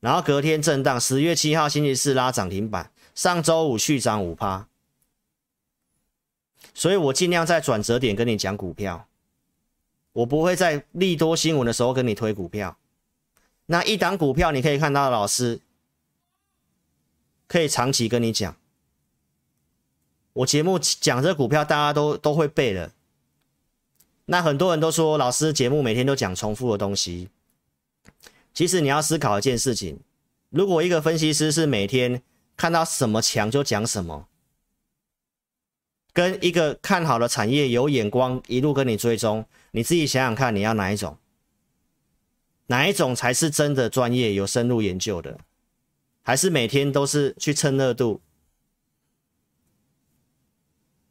[0.00, 4.66] 然后隔天震荡，十月七号星期四拉涨停板，上周五续涨五趴，
[6.74, 9.06] 所以我尽量在转折点跟你讲股票，
[10.14, 12.76] 我不会在利多新闻的时候跟你推股票。
[13.66, 15.60] 那一档股票你可以看到，老师
[17.46, 18.56] 可以长期跟你讲，
[20.32, 22.90] 我节目讲这股票大家都都会背的。
[24.26, 27.28] 那很多人都说老师节目每天都讲重复的东西。
[28.52, 29.98] 其实你要思考一件事情：
[30.50, 32.22] 如果一个分析师是每天
[32.56, 34.28] 看到什么强就讲什么，
[36.12, 41.18] 跟一个看好的产业有眼光一路跟你追踪，你自己想想看，你要哪一种？
[42.68, 45.38] 哪一种才是真的专业有深入研究的？
[46.22, 48.22] 还是每天都是去蹭热度？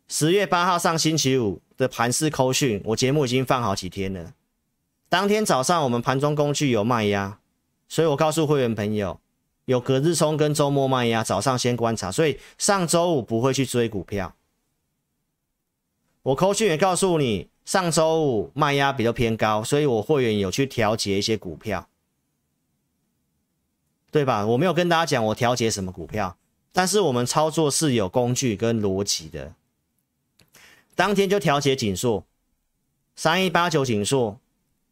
[0.07, 4.33] 十月八号上星期五的盘势扣讯，我节目已经放好几天了。
[5.09, 7.39] 当天早上我们盘中工具有卖压，
[7.87, 9.19] 所以我告诉会员朋友，
[9.65, 12.11] 有隔日冲跟周末卖压，早上先观察。
[12.11, 14.35] 所以上周五不会去追股票，
[16.23, 21.87] 我扣讯也告诉你，上周五卖压比较偏高，所以我会员有去调节一些股票，
[24.11, 24.45] 对吧？
[24.45, 26.37] 我没有跟大家讲我调节什么股票，
[26.71, 29.53] 但是我们操作是有工具跟逻辑的。
[30.95, 32.25] 当天就调节紧缩，
[33.15, 34.39] 三一八九紧缩，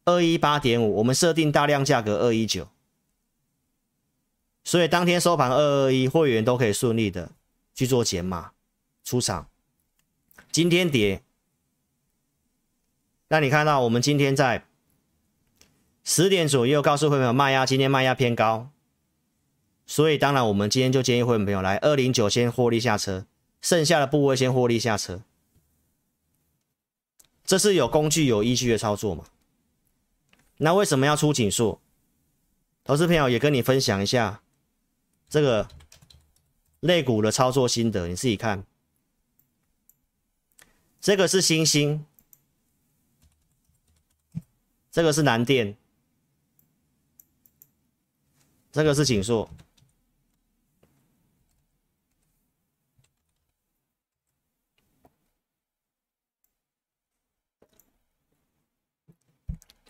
[0.04, 2.68] 二一八点五，我们设定大量价格二一九，
[4.64, 7.30] 所以当天收盘二二一，会员都可以顺利的
[7.74, 8.52] 去做减码
[9.04, 9.48] 出场。
[10.50, 11.22] 今天跌，
[13.28, 14.64] 那你看到我们今天在
[16.04, 18.68] 十点左右告诉会员朋友卖压，今天卖压偏高，
[19.86, 23.24] 所以当然我们今天就建议会员朋友来二零九先获利下车，
[23.60, 25.22] 剩下的部位先获利下车，
[27.44, 29.24] 这是有工具有依据的操作嘛？
[30.58, 31.80] 那为什么要出景硕？
[32.84, 34.42] 投资朋友也跟你分享一下
[35.28, 35.68] 这个
[36.80, 38.64] 类股的操作心得，你自己看。
[41.00, 42.06] 这个是欣兴，
[44.90, 45.76] 这个是南电，
[48.70, 49.50] 这个是景硕。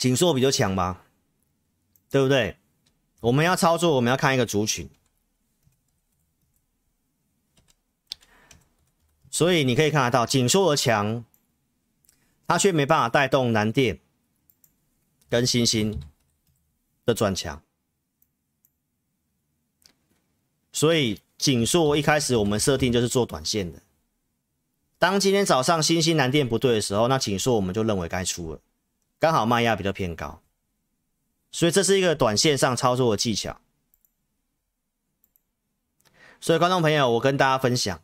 [0.02, 1.04] 景硕比较强吧，
[2.10, 2.56] 对不对？
[3.20, 4.90] 我们要操作，我们要看一个族群。
[9.30, 11.24] 所以你可以看得到，景硕的强，
[12.48, 14.00] 它却没办法带动南电
[15.28, 16.02] 跟欣兴
[17.04, 17.62] 的转强。
[20.72, 23.80] 所以景硕一开始我们设定就是做短线的。
[24.98, 28.60] 当今天早上欣兴、南电不对的时候，那景硕我们就认为该出了，
[29.22, 30.40] 刚好卖压比较偏高。
[31.52, 33.60] 所以这是一个短线上操作的技巧。
[36.40, 38.00] 所以观众朋友，我跟大家分享。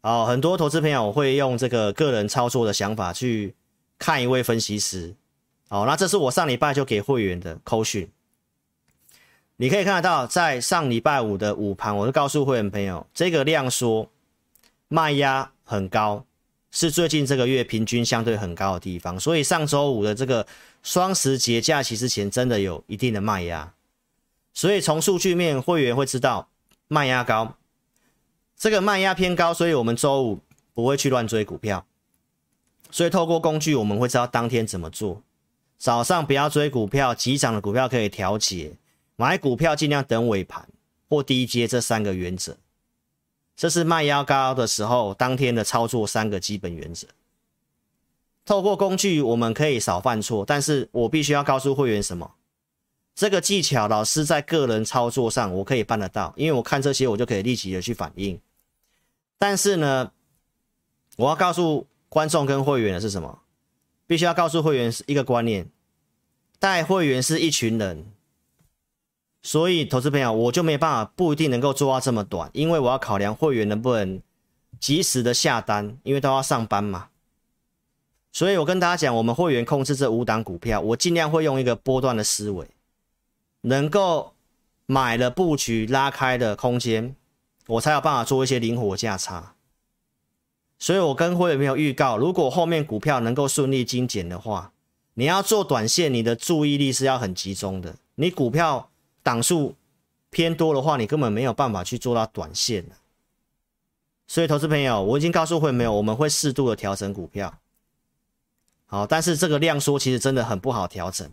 [0.00, 3.54] 哦，很多投资朋友会用这个个人操作的想法去
[3.96, 5.14] 看一位分析师。
[5.68, 8.10] 哦，那这是我上礼拜就给会员的扣讯。
[9.54, 14.10] 你可以看得到，在上礼拜五的午盘，我就告诉会员朋友，这个量缩
[14.88, 16.26] 卖压很高，
[16.78, 19.18] 是最近这个月平均相对很高的地方。
[19.18, 20.46] 所以上周五的这个
[20.82, 23.72] 双十节假期之前，真的有一定的卖压。
[24.52, 26.50] 所以从数据面，会员会知道
[26.86, 27.56] 卖压高。
[28.58, 30.40] 这个卖压偏高，所以我们周五
[30.74, 31.86] 不会去乱追股票。
[32.90, 35.22] 所以透过工具，我们会知道当天怎么做。
[35.78, 38.72] 早上不要追股票，急涨的股票可以调节，
[39.16, 40.68] 买股票尽量等尾盘
[41.08, 42.58] 或低接这三个原则。
[43.56, 47.06] 这是卖压高的时候，当天的操作三个基本原则。
[48.44, 52.34] 透过工具，我们可以少犯错，但是我必须要告诉会员什么？
[53.14, 58.38] 这个技巧，老师在个人操作上我可以办得到，因为我看这些，我就可以立即的去反应。
[59.38, 60.12] 但是呢，
[61.16, 63.40] 我要告诉观众跟会员的是什么？
[64.06, 65.68] 必须要告诉会员是一个观念，
[66.58, 68.06] 带会员是一群人，
[69.46, 74.20] 所以投资朋友我就没办法，不一定能够做到这么短，因为我要考量会员能不能
[74.80, 77.10] 及时的下单，因为都要上班嘛。
[78.32, 82.66] 所以我跟大家讲，我们会员控制这五档股票，我尽量会用一个波段的思维。
[83.60, 84.34] 能够
[84.86, 87.14] 买了布局拉开的空间，
[87.68, 89.54] 我才有办法做一些灵活价差。
[90.76, 94.72] 所以我跟会员朋友预告，如果后面股票能够顺利精简的话，
[95.14, 97.94] 你要做短线，你的注意力是要很集中的。
[98.16, 98.90] 你股票
[99.26, 99.74] 档数
[100.30, 102.84] 偏多的话，你根本没有办法去做到短线。
[104.28, 107.58] 所以投资朋友，我已经告诉会员朋友，我们会适度的调整股票。
[108.84, 111.28] 好，但是这个量缩其实真的很不好调整。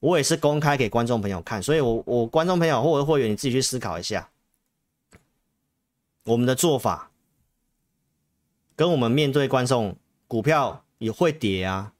[0.00, 4.30] 我也是公开给观众朋友看，所以我我观众朋友或者会员，你自己去思考一下，
[6.24, 7.10] 我们的做法
[8.74, 9.96] 跟我们面对观众，
[10.26, 11.92] 股票也会跌啊，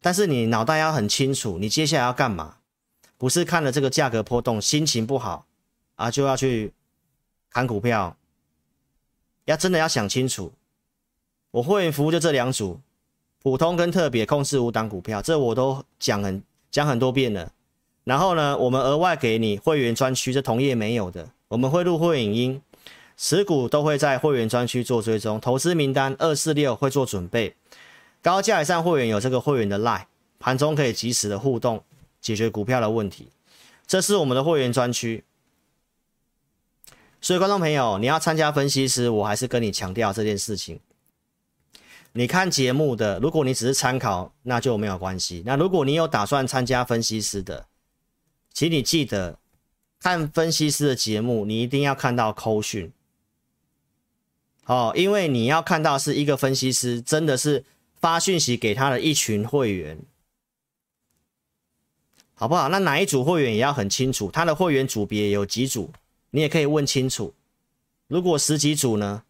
[0.00, 2.56] 但是你脑袋要很清楚，你接下来要干嘛？
[3.22, 5.46] 不是看了这个价格波动，心情不好
[5.94, 6.72] 啊，就要去
[7.50, 8.16] 砍股票，
[9.44, 10.52] 要真的要想清楚。
[11.52, 12.80] 我会员服务就这两组，
[13.40, 16.42] 普通跟特别控制五档股票，这我都讲很。
[16.72, 17.52] 讲很多遍了，
[18.04, 22.62] 然后呢，我们额外给你会员专区，这同业没有的，我们会录会影音，
[23.14, 27.54] 持股都会在会员专区做追踪，投资名单二四六会做准备，
[28.22, 30.06] 高价以上会员有这个会员的 Line，
[30.40, 31.84] 盘中可以及时的互动，
[32.22, 33.28] 解决股票的问题，
[33.86, 35.24] 这是我们的会员专区。
[37.20, 40.80] 所以观众朋友，你要参加分析师，我还是跟你强调这件事情。
[42.12, 45.42] 你看节目的，如果你只是参考，那就没有关系。
[45.46, 47.66] 那如果你有打算参加分析师的，
[48.52, 49.38] 请你记得
[50.00, 52.92] 看分析师的节目，你一定要看到扣讯。
[54.66, 57.64] 哦，因为你要看到是一个分析师，真的是
[58.00, 59.98] 发讯息给他的一群会员，
[62.42, 62.68] 好不好？
[62.70, 65.92] 那哪一组会员也要很清楚，他的会员组别有几组，
[66.32, 67.32] 你也可以问清楚。
[68.08, 69.22] 如果十几组呢，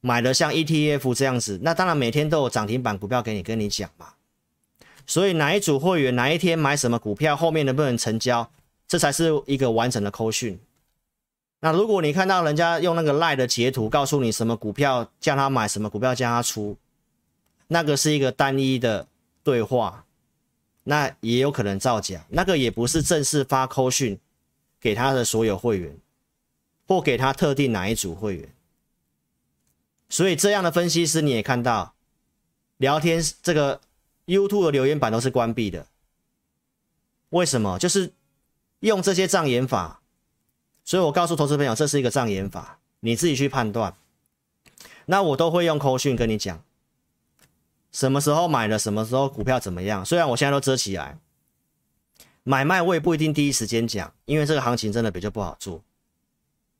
[0.00, 4.08] 买的像 ETF 这样子，那当然每天都有涨停板股票给你跟你讲嘛。
[5.06, 8.50] 所以哪一组会员哪一天买什么股票，后面能不能成交，
[8.88, 10.58] 这才是一个完整的扣讯。
[11.60, 16.76] 那如果你看到人家用那个赖的截图告诉你什么股票叫他买，什么股票叫他出，
[17.68, 19.06] 那个是一个单一的
[19.44, 20.04] 对话，
[20.88, 24.18] 那也有可能造假，那个也不是正式发扣讯
[24.80, 25.94] 给他的所有会员，
[26.86, 28.48] 或给他特定哪一组会员。
[30.08, 31.94] 所以这样的分析师你也看到，
[32.78, 33.80] 聊天这个。
[34.28, 35.86] YouTube 的留言板都是关闭的，
[37.30, 37.78] 为什么？
[37.78, 38.12] 就是
[38.80, 40.02] 用这些障眼法，
[40.84, 43.96] 所以我告诉投资朋友，这是一个障眼法，你自己去判断。
[45.06, 46.62] 那我都会用扣讯跟你讲，
[47.98, 50.04] 什么时候买的，什么时候股票怎么样。
[50.04, 51.18] 虽然我现在都遮起来，
[52.44, 55.82] 买卖我也不一定第一时间讲，因为这个行情真的比较不好做。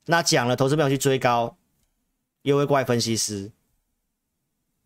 [0.05, 1.57] 那讲了，投资朋友去追高，
[2.43, 3.51] 又会怪分析师。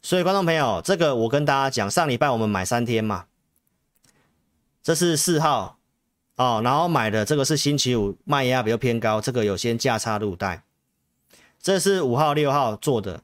[0.01, 3.27] 所以，观众朋友，这个我跟大家讲，上礼拜我们买三天嘛，
[4.83, 5.79] 这是四号
[6.37, 10.65] 哦，然后买的这个是星期五卖压比较偏高，这个有先价差入袋，
[11.61, 13.23] 这是五号、六号做的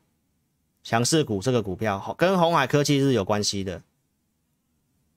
[0.89, 3.83] 强势股，这个股票跟鸿海科技是有关系的，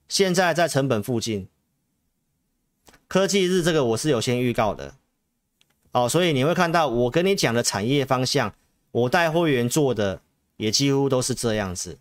[0.09, 1.47] 现在在成本附近，
[3.07, 4.95] 科技日这个我是有先预告的
[5.93, 8.53] 哦，所以你会看到我跟你讲的产业方向，
[8.91, 10.21] 我带会员做的。
[10.57, 11.97] 也几乎都是这样子，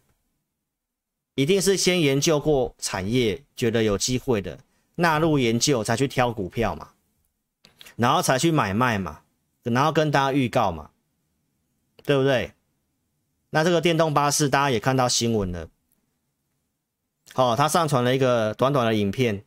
[1.35, 4.59] 一定是先研究过产业，觉得有机会的
[4.97, 6.91] 纳入研究，才去挑股票嘛，
[7.97, 9.23] 然后才去买卖嘛，
[9.63, 10.91] 然后跟大家预告嘛，
[12.05, 12.53] 对不对？
[13.51, 15.69] 那这个电动巴士大家也看到新闻了，
[17.35, 19.45] 哦，他上传了一个短短的影片，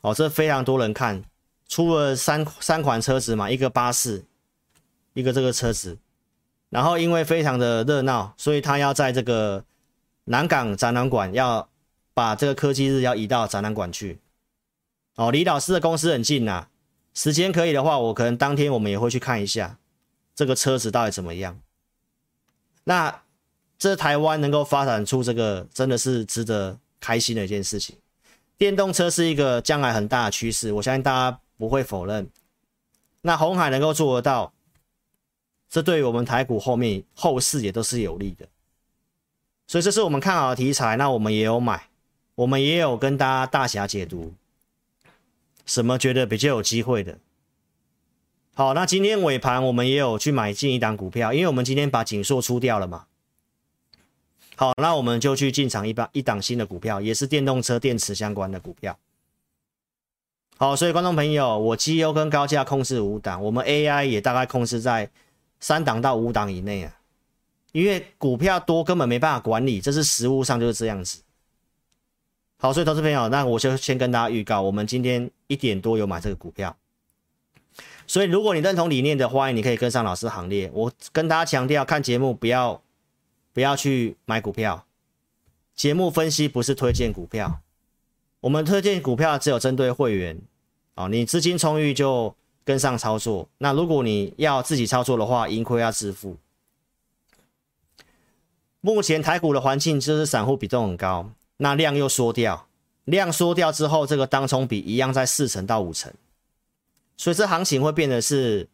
[0.00, 1.22] 哦，这非常多人看，
[1.68, 4.24] 出了三三款车子嘛，一个巴士，
[5.12, 5.98] 一个这个车子。
[6.70, 9.64] 然后因为非常的热闹，所以他要在这个
[10.24, 11.66] 南港展览馆要
[12.12, 14.20] 把这个科技日要移到展览馆去。
[15.16, 16.68] 哦，李老师的公司很近呐，
[17.14, 19.78] 时间可以的话，我可能当天我们也会去看一下
[20.34, 21.58] 这个车子到底怎么样。
[22.88, 23.22] 那
[23.78, 27.94] 这台湾能够发展出这个，真的是值得开心的一件事情。
[28.56, 32.26] 电动车是一个将来很大的趋势，我相信大家不会否认。
[33.20, 34.54] 那红海能够做得到。
[35.68, 38.48] 这对于我们台股后面后市也都是有利的，
[39.66, 40.96] 所以这是我们看好的题材。
[40.96, 41.90] 那我们也有买，
[42.36, 44.32] 我们也有跟大家大侠解读，
[45.66, 47.18] 什么觉得比较有机会的。
[48.58, 53.04] 好，那今天尾盘我们也有去买进一档股票，因为我们今天把景硕出掉了嘛。
[54.56, 58.98] 好，那我们就去进场一档一档新的股票，也是电动车电池相关的股票。
[60.56, 65.08] 好，所以观众朋友，我绩优跟高价控制五档，我们 AI 也大概控制在。
[65.60, 66.92] 三档到五档以内啊，
[67.70, 71.22] 因为股票多根本没办法管理，这是实务上就是这样子。
[72.58, 76.76] 好，所以投资朋友，那我就先跟大家预告，我们今天一点多有买这个股票。
[78.08, 80.68] 所以如果你认同理念的话，你可以跟上老师行列。
[80.74, 82.82] 我跟大家强调，看节目不要
[83.52, 84.84] 不要去买股票，
[85.76, 87.60] 节目分析不是推荐股票，
[88.40, 90.40] 我们推荐股票只有针对会员。
[90.96, 92.34] 哦，你资金充裕就。
[92.68, 96.36] 跟上操作，那如果你要自己操作的话，盈亏要自负。
[98.82, 102.68] 目前台股的环境就是散户比重很高，那量又缩掉，
[103.06, 106.12] 量缩掉之后，这个当冲比一样在四成到五成，
[107.18, 108.68] 所以这行情会变得是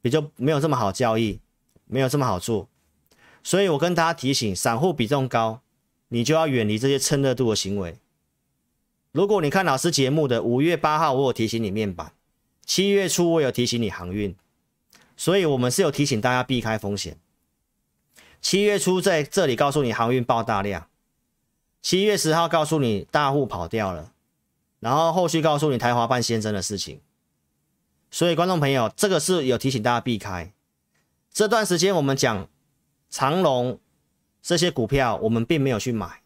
[0.00, 1.40] 比较没有这么好交易，
[1.86, 2.68] 没有这么好做。
[3.42, 5.62] 所以我跟大家提醒，散户比重高，
[6.08, 7.98] 你就要远离这些蹭热度的行为。
[9.10, 12.12] 如果你看老师节目的五月八号，我有提醒你面板。
[12.66, 14.36] 七月初我有提醒你航运，
[15.16, 17.16] 所以我们是有提醒大家避开风险。
[18.42, 20.88] 七月初在这里告诉你航运爆大量，
[21.80, 24.12] 七月十号告诉你大户跑掉了，
[24.80, 27.00] 然后后续告诉你台华办先生的事情。
[28.10, 30.52] 所以观众朋友，这个是有提醒大家避开。
[31.30, 32.48] 这段时间我们讲
[33.10, 33.78] 长荣
[34.42, 36.22] 这些股票，我们并没有去买，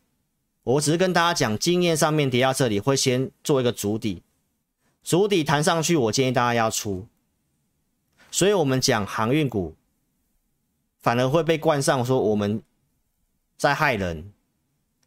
[0.63, 4.23] 我只是跟大家讲经验上面跌到这里会先做一个筑底。
[5.03, 7.07] 筑底弹上去，我建议大家要出。
[8.31, 9.75] 所以，我们讲航运股，
[11.01, 12.63] 反而会被冠上说我们
[13.57, 14.33] 在害人，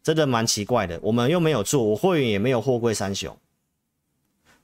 [0.02, 1.00] 真的蛮奇怪的。
[1.02, 3.36] 我们又没有做，我会员也没有货柜三雄。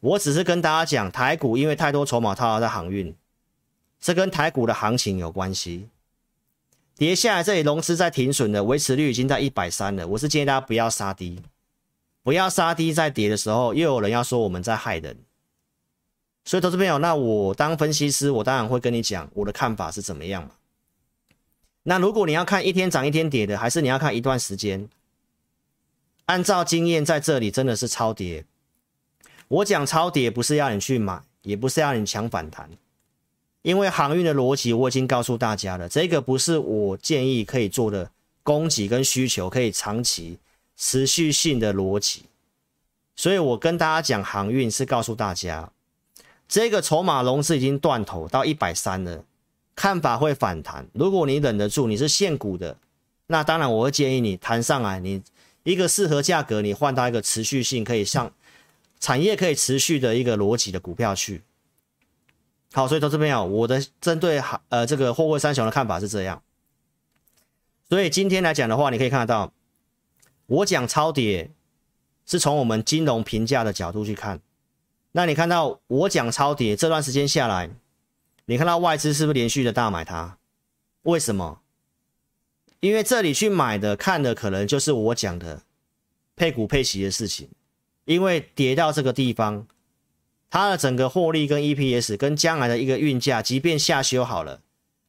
[0.03, 3.15] 我只是跟大家讲，台股因为太多筹码套在航运，
[4.01, 5.89] 这跟台股的行情有关系。
[6.97, 11.41] 跌下来这里融资在停损的维持率已经在一百三了，我是建议大家不要杀低，
[12.25, 15.17] 不要杀低在跌的时候，又有人要说我们在害人。
[16.45, 20.51] 所以，投资朋友，那我当分析师，我当然会跟你讲我的看法是怎么样嘛。
[21.85, 24.89] 那如果你要看一天涨一天跌的，还是你要看一段时间？
[26.27, 28.45] 按照经验，在这里真的是超跌。
[29.53, 32.71] 我讲超跌不是要你去买，也不是要你抢反弹，
[33.61, 38.11] 因为航运的逻辑我已经告诉大家了，这个不是我建议可以做的
[38.43, 40.39] 供给跟需求可以长期
[40.75, 42.23] 持续性的逻辑。
[43.15, 45.71] 所以我跟大家讲航运是告诉大家。
[46.49, 49.23] 这个筹码融资已经断头到一百三了，
[49.77, 50.87] 看法会反弹。
[50.95, 52.79] 如果你忍得住，你是现股的，
[53.27, 55.23] 那当然我会建议你弹上来，你
[55.65, 58.33] 一个适合价格，你换到一个持续性可以上
[59.03, 61.43] 产业可以持续的一个逻辑的股票去。
[62.73, 66.41] 好，所以投资朋友，我的针对呃这个货柜三雄的看法是这样。
[67.89, 69.53] 所以今天来讲的话，你可以看得到，
[70.47, 71.51] 我讲超跌
[72.25, 74.41] 是从我们金融评价的角度去看。
[75.11, 77.69] 那你看到我讲超跌这段时间下来，
[78.45, 80.39] 你看到外资是不是连续的大买它？
[81.03, 81.61] 为什么？
[82.79, 85.63] 因为这里去买的看的可能就是我讲的
[86.37, 87.49] 配股配息的事情。
[88.05, 89.67] 因为跌到这个地方，
[90.51, 94.61] 它的整个获利跟 EPS 跟将来的一个运价，即便下修好了，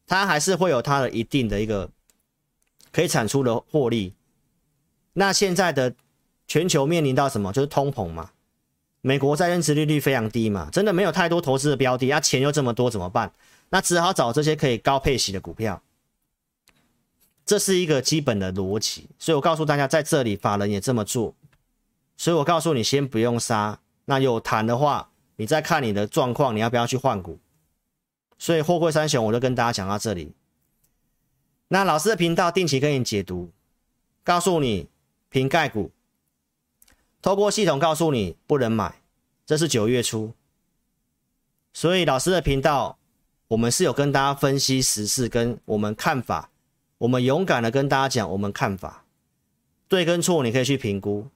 [0.07, 1.89] 它还是会有它的一定的一个
[2.91, 4.13] 可以产出的获利。
[5.13, 5.95] 那现在的
[6.47, 7.51] 全球面临到什么？
[7.51, 8.31] 就是通膨嘛。
[9.01, 13.33] 美国债券殖利率非常低嘛，真的没有太多投资的标的，啊钱又这么多怎么办？
[13.69, 15.81] 那只好找这些可以高配息的股票，
[17.45, 19.07] 这是一个基本的逻辑。
[19.19, 21.35] 所以我告诉大家，在这里法人也这么做，
[22.16, 23.80] 所以我告诉你，先不用杀。
[24.05, 27.39] 那有谈的话，你再看你的状况，你要不要去换股？
[28.38, 30.34] 所以货柜三雄我就跟大家讲到这里。
[31.70, 33.51] 那老师的频道定期跟你解读，
[34.24, 34.89] 告诉你
[35.30, 35.91] 瓶盖股。
[37.22, 39.01] 透过系统告诉你不能买，
[39.45, 40.34] 这是九月初，
[41.72, 42.97] 所以老师的频道，
[43.47, 46.51] 我们是有跟大家分析时事跟我们看法，
[46.97, 49.05] 我们勇敢的跟大家讲我们看法，
[49.88, 51.30] 对跟错你可以去评估。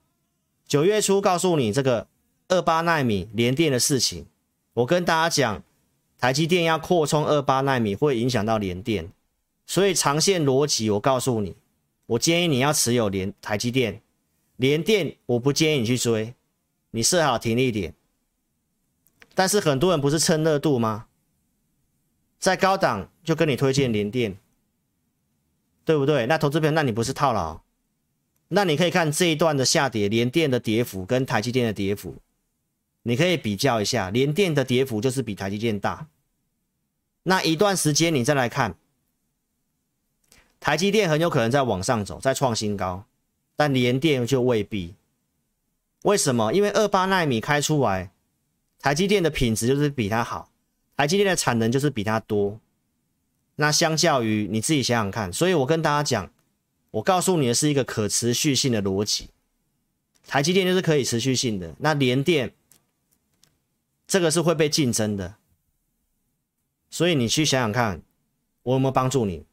[0.68, 2.06] 九月初告诉你这个
[2.48, 4.26] 二八纳米联电的事情，
[4.74, 5.62] 我跟大家讲，
[6.18, 9.10] 台积电要扩充二八纳米会影响到联电，
[9.66, 11.56] 所以长线逻辑我告诉你，
[12.04, 14.02] 我建议你要持有联台积电。
[14.56, 16.34] 联电，我不建议你去追，
[16.90, 17.94] 你设好停利点。
[19.34, 21.06] 但是很多人不是蹭热度吗？
[22.38, 24.36] 在高档就跟你推荐联电，
[25.84, 26.26] 对不对？
[26.26, 27.60] 那投资朋友，那你不是套牢？
[28.48, 32.16] 那你可以看这一段的下跌，联电的跌幅跟台积电的跌幅，
[33.02, 36.06] 你可以比较一下，联电的跌幅就是比台积电大。
[37.24, 38.74] 那一段时间你再来看，
[40.58, 43.04] 台积电很有可能在往上走，再创新高。
[43.54, 44.94] 但联电就未必，
[46.04, 46.52] 为什么？
[46.54, 48.12] 因为二八纳米开出来，
[48.78, 50.48] 台积电的品质就是比它好，
[50.96, 52.60] 台积电的产能就是比它多。
[53.56, 56.30] 那相较于你自己想想看，所以我跟大家讲，
[56.98, 59.28] 我告诉你的是一个可持续性的逻辑，
[60.26, 61.74] 台积电就是可以持续性的。
[61.78, 62.54] 那联电
[64.06, 65.36] 这个是会被竞争的，
[66.90, 68.02] 所以你去想想看，
[68.64, 69.44] 我有没有帮助你？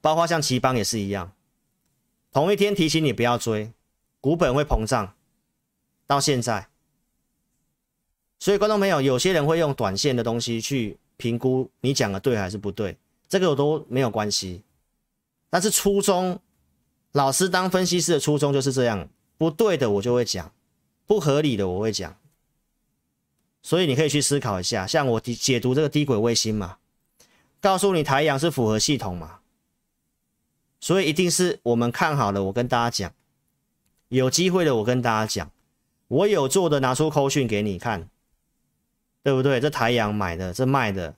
[0.00, 1.32] 包括像奇邦也是一样。
[2.30, 3.72] 同一天提醒你不要追，
[4.20, 5.14] 股本会膨胀。
[6.06, 6.68] 到现在，
[8.38, 12.98] 所以观众朋友，有些人会用短线的东西去评估你讲的对还是不对，
[13.28, 14.62] 这个我都没有关系。
[15.52, 16.40] 但是初衷，
[17.12, 20.50] 老师当分析师的初衷就是这样，不对的我就会讲，
[21.06, 22.16] 不合理的我会讲。
[23.60, 26.78] 所以你可以去思考一下，像我解读这个低轨卫星嘛，
[27.60, 29.40] 告诉你台阳是符合系统嘛。
[30.80, 33.12] 所以一定是我们看好了，我跟大家讲，
[34.08, 35.52] 有机会的我跟大家讲，
[36.08, 38.08] 我有做的拿出扣讯给你看，
[39.22, 39.60] 对不对？
[39.60, 41.14] 这台阳买的，这卖的，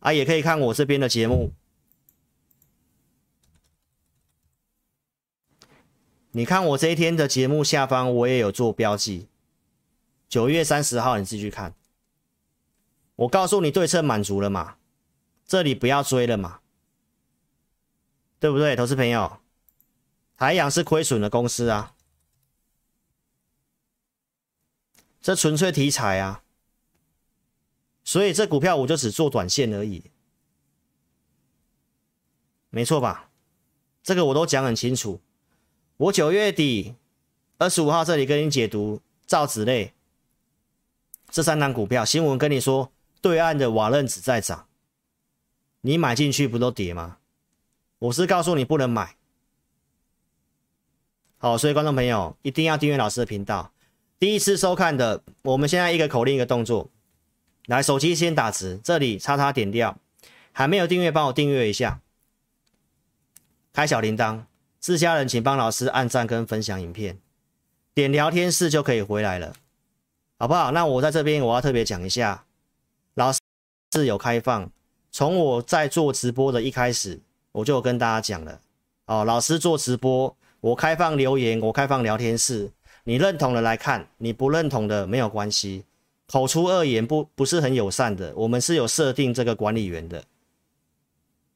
[0.00, 1.50] 啊，也可以看我这边的节目。
[6.34, 9.28] 你看我这一天的节目下方，我也有做标记。
[10.28, 11.74] 九月三十号，你自己去看。
[13.16, 14.78] 我告诉你，对称满足了嘛？
[15.44, 16.60] 这里不要追了嘛？
[18.40, 19.40] 对不对，投资朋友？
[20.38, 21.94] 台阳是亏损的公司啊，
[25.20, 26.42] 这纯粹题材啊，
[28.02, 30.10] 所以这股票我就只做短线而已，
[32.70, 33.30] 没错吧？
[34.02, 35.20] 这个我都讲很清楚。
[35.96, 36.94] 我九月底
[37.58, 39.92] 二十五号这里跟你解读造纸类
[41.30, 42.90] 这三档股票，新闻跟你说，
[43.20, 44.66] 对岸的瓦楞纸在涨，
[45.82, 47.18] 你买进去不都跌吗？
[47.98, 49.16] 我是告诉你不能买。
[51.38, 53.72] 好，所以观众朋友一定要订阅老师的频道。
[54.18, 56.90] 第一次收看的，我们现在一个口令一个动作，
[57.66, 59.96] 来手机先打直，这里叉叉点掉，
[60.52, 62.00] 还没有订阅帮我订阅一下，
[63.72, 64.44] 开小铃铛，
[64.82, 67.16] 自家人请帮老师按赞跟分享影片，
[67.94, 69.54] 点聊天室就可以回来了，
[70.40, 70.72] 好不好？
[70.72, 72.44] 那我在这边我要特别讲一下，
[73.14, 73.38] 老师
[73.92, 74.68] 是有开放。
[75.12, 77.20] 从我在做直播的一开始，
[77.52, 78.60] 我就跟大家讲了。
[79.06, 82.68] 哦，老师做直播，我开放留言，我开放聊天室，
[83.04, 85.84] 你认同的来看，你不认同的没有关系，
[86.26, 90.24] 口出恶言不不是很友善的，我们是有设定这个管理员的，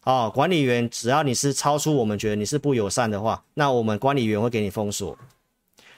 [0.06, 5.18] 哦，管理员只要你是超出我们觉得你是不友善的话，那我们管理员会给你封锁，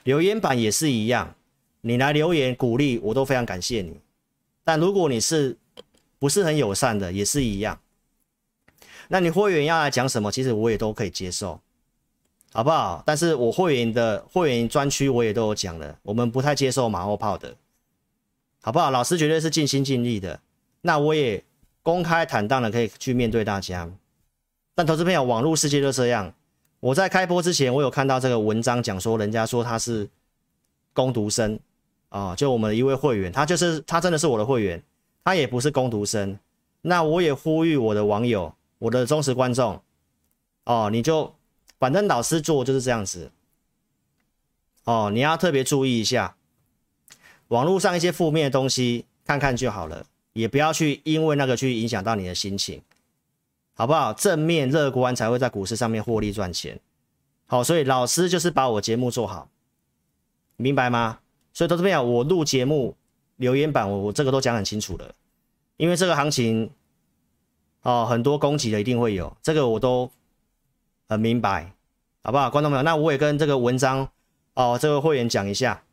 [0.03, 1.35] 留言板也是一样，
[1.83, 4.01] 你来留言鼓励我都非常感谢你，
[4.65, 5.59] 但如果你是
[6.19, 7.79] 不是很友善的，也是一样。
[9.09, 11.61] 那你会员要来讲什么，其实我也都可以接受，
[12.55, 13.03] 好不好？
[13.05, 17.55] 但是我会员的会员专区我也都有讲了，我们不太接受马后炮的，
[18.63, 18.91] 好不好？
[18.91, 20.41] 老师绝对是尽心尽力的。
[20.81, 21.45] 那我也
[21.89, 23.91] 公开坦荡的可以去面对大家。
[24.75, 26.35] 但投资朋友，网络世界就这样。
[26.81, 30.07] 我在开播之前，我有看到这个文章讲说，人家说他是
[30.93, 31.59] 工读生
[32.11, 34.83] 啊，就我们一位会员，他就是他真的是我的会员。
[35.25, 36.39] 他也不是工读生，
[36.83, 39.81] 那我也呼吁我的网友、我的忠实观众，
[40.65, 41.35] 哦，你就
[41.79, 43.31] 反正老师做就是这样子，
[44.85, 46.37] 哦，你要特别注意一下，
[47.49, 50.05] 网络上一些负面的东西看看就好了，
[50.39, 52.81] 也不要去因为那个去影响到你的心情，
[53.75, 54.13] 好不好？
[54.13, 56.79] 正面乐观才会在股市上面获利赚钱。
[57.47, 59.49] 好，所以老师就是把我节目做好，
[60.57, 61.21] 明白吗？
[61.53, 62.95] 所以投资朋友，我录节目。
[63.39, 65.15] 留言板我我这个都讲很清楚了，
[65.77, 66.69] 因为这个行情
[67.83, 70.11] 哦，很多攻击的一定会有，这个我都
[71.09, 71.73] 很明白，
[72.25, 72.83] 好不好，观众朋友？
[72.83, 74.11] 那我也跟这个文章
[74.55, 75.85] 哦，这个会员讲一下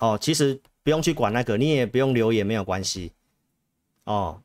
[0.00, 3.12] 哦，其实不用去管那个，你也不用留言，没有关系
[4.04, 4.42] 哦，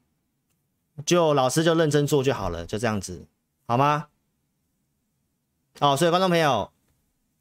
[1.06, 3.26] 就老师就认真做就好了，就这样子，
[3.68, 4.08] 好吗？
[5.80, 6.72] 哦，所以观众朋友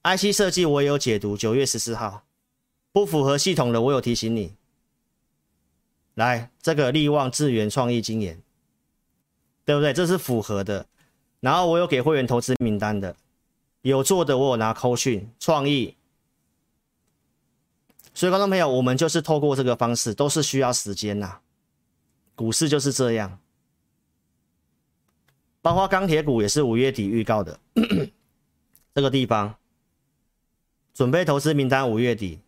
[0.02, 2.24] ，IC 设计我也有解读，九月十四号。
[2.90, 4.54] 不符合系统的，我有提醒你。
[6.14, 8.42] 来，这个力旺、智源、创意、晶研，
[9.64, 9.92] 对不对？
[9.92, 10.86] 这是符合的。
[11.38, 13.14] 然后我有给会员投资名单的，
[13.82, 15.96] 有做的我有拿扣讯、创意。
[18.14, 21.38] 所以，观众朋友，我们就是透过这个方式，都是需要时间呐。
[22.38, 23.40] 股市就是这样，
[25.60, 27.58] 包括钢铁股也是五月底预告的。
[28.94, 29.56] 这个地方
[30.94, 32.38] 准备投资名单，五月底。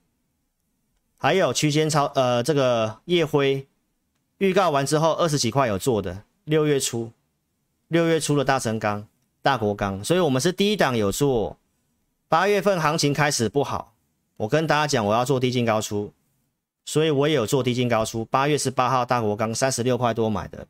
[1.16, 3.66] 还有区间操，呃，这个烨辉
[4.38, 7.10] 预告完之后，二十几块有做的，六月初，
[7.88, 9.08] 六月初的大成钢、
[9.42, 11.58] 大国钢，所以我们是第一档有做。
[12.28, 13.92] 八月份行情开始不好，
[14.36, 16.12] 我跟大家讲，我要做低进高出，
[16.90, 18.24] 所以我也有做低进高出。
[18.24, 20.66] 八月十八号大国钢三十六块多买的，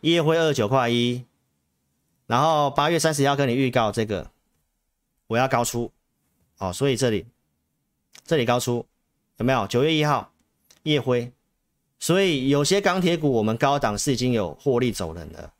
[0.00, 1.24] 夜辉二十九块一，
[2.26, 4.32] 然后八月三十要跟你预告这个，
[5.28, 5.92] 我要高出，
[6.58, 7.24] 哦，所以这里，
[8.24, 8.84] 这里高出。
[9.36, 10.32] 有没有九月一号
[10.82, 11.30] 夜辉？
[12.00, 15.52] 所以有些钢铁股我们高档是已经有获利走人了，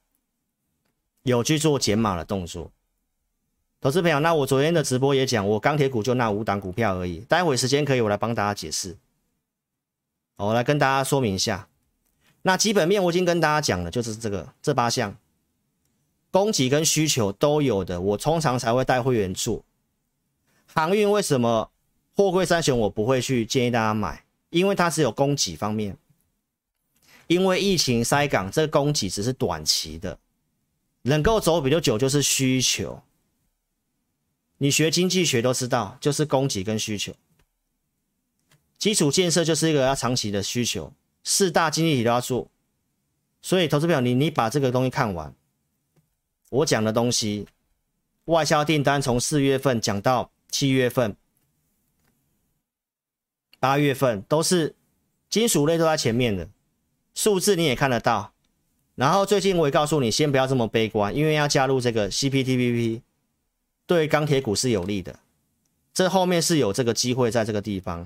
[1.23, 2.73] 有去做减码的动作。
[3.81, 7.21] 投资朋友，那我昨天的直播也讲，我钢铁股就那五档股票而已。
[7.21, 8.97] 待会时间可以，我来帮大家解释。
[10.37, 11.69] 我来跟大家说明一下。
[12.43, 15.17] 那基本面我已经跟大家讲了，就是这个这八项，
[16.31, 19.65] 供给跟需求都有的，我通常才会带会员做。
[20.67, 21.71] 航运为什么？
[22.15, 25.97] 货柜三雄我不会去建议大家买，因为它只有供给方面，
[27.27, 30.19] 因为疫情塞港，这个供给只是短期的，
[31.03, 33.03] 能够走比较久就是需求。
[34.59, 37.15] 你学经济学都知道，就是供给跟需求。
[38.83, 42.49] 基础建设就是一个要长期的需求，四大经济体都要做。
[43.41, 45.33] 所以投资表，你你把这个东西看完，
[46.51, 47.47] 我讲的东西，
[48.25, 51.15] 外销订单从四月份讲到七月份。
[53.61, 54.75] 八月份都是
[55.31, 56.49] 金属类都在前面的
[57.15, 58.33] 数字，你也看得到。
[58.97, 63.03] 然后最近我也告诉你，先不要这么悲观，因为要加入这个 CPTPP，
[63.87, 65.21] 对钢铁股是有利的。
[65.95, 68.05] 这后面是有这个机会，在这个地方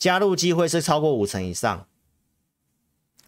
[0.00, 1.86] 加入机会是超过五成以上。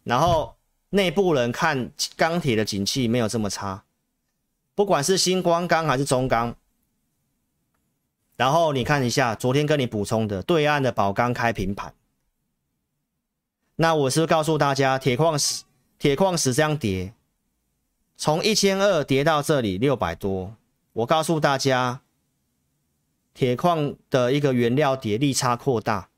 [0.03, 0.57] 然后
[0.91, 3.85] 内部人看钢铁的景气没有这么差，
[4.75, 6.57] 不管是新光钢还是中钢。
[8.35, 11.95] 然后你看一下，昨天跟你补充的对岸的宝钢开平盘，
[13.77, 15.63] 那我是是告诉大家，铁矿石
[15.99, 17.13] 铁矿石这样跌，
[18.17, 20.57] 从一千二跌到这里六百多，
[20.95, 22.01] 我告诉大家，
[23.35, 26.09] 铁矿的一个原料跌利差扩大。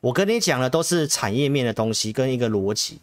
[0.00, 3.00] 我跟你讲的都是产业面的东西跟一个逻辑，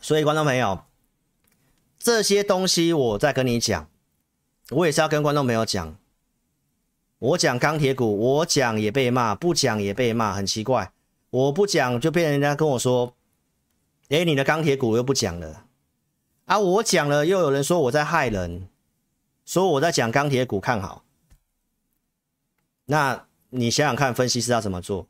[0.00, 0.84] 所以观众朋友，
[1.98, 3.88] 这些东西我再跟你讲，
[4.70, 5.96] 我也是要跟观众朋友讲。
[7.18, 10.92] 我讲钢铁股，我讲也被骂，不讲也被骂，很奇怪。
[11.30, 13.14] 我不讲就被人家跟我说
[14.10, 15.64] ：“诶，你的钢铁股又不讲了。”
[16.44, 18.68] 啊，我讲了又有人说我在害人，
[19.46, 21.05] 说我在讲钢铁股看好。
[22.86, 25.06] 那你想想看，分析师要怎么做？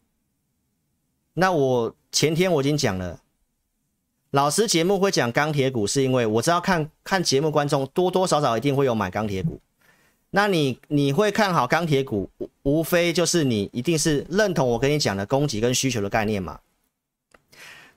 [1.35, 3.21] 那我前天我已经讲了，
[4.31, 9.61] 老师节目会讲钢铁股，是因为我知道看看节目观众多多少少一定会有买钢铁股。
[10.31, 12.31] 那你你会看好钢铁股，
[12.63, 16.61] 无非就是你一定是认同我跟你讲的供给跟需求的概念嘛。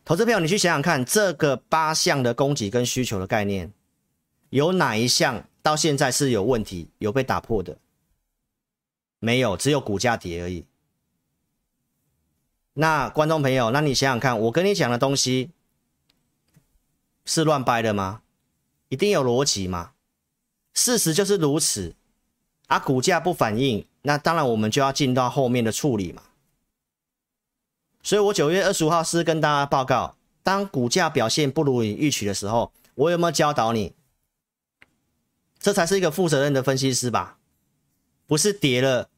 [0.05, 3.71] 投资朋友，你去想想看，这个八项的供给跟需求的概念，
[4.49, 7.77] 有哪一项到现在是有问题、有被打破的？
[9.19, 10.65] 没有，只有股价跌而已。
[12.73, 15.51] 那观众朋友，那你想想看，我跟你讲的东西
[17.25, 18.21] 是乱掰的吗？
[18.87, 19.91] 一定有逻辑吗？
[20.73, 21.95] 事实就是如此。
[22.67, 26.21] 啊，股价不反应，那当然我们就要进到后面的处理嘛。
[28.03, 33.93] 所以我九月二十五号是跟大家报告，当股价表现不如你预期的时候，我有没有教导你？
[35.59, 37.38] 这才是一个负责任的分析师吧。
[38.29, 39.09] 不是跌了，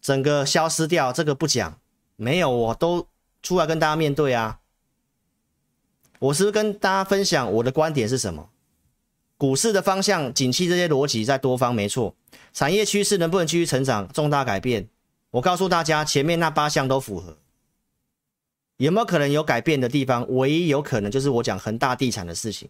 [0.00, 1.78] 整个消失掉，这个不讲，
[2.16, 3.06] 没有，我都
[3.44, 4.58] 出来跟大家面对啊。
[6.18, 8.50] 我是跟大家分享我的观点是什么？
[9.36, 12.16] 股市的方向、景气这些逻辑在多方没错，
[12.52, 14.88] 产业趋势能不能继续成长、重大改变？
[15.30, 17.38] 我告诉大家，前面那八项都符合，
[18.78, 20.28] 有没有可能有改变的地方？
[20.28, 22.68] 唯一有可能就是我讲恒大地产的事情，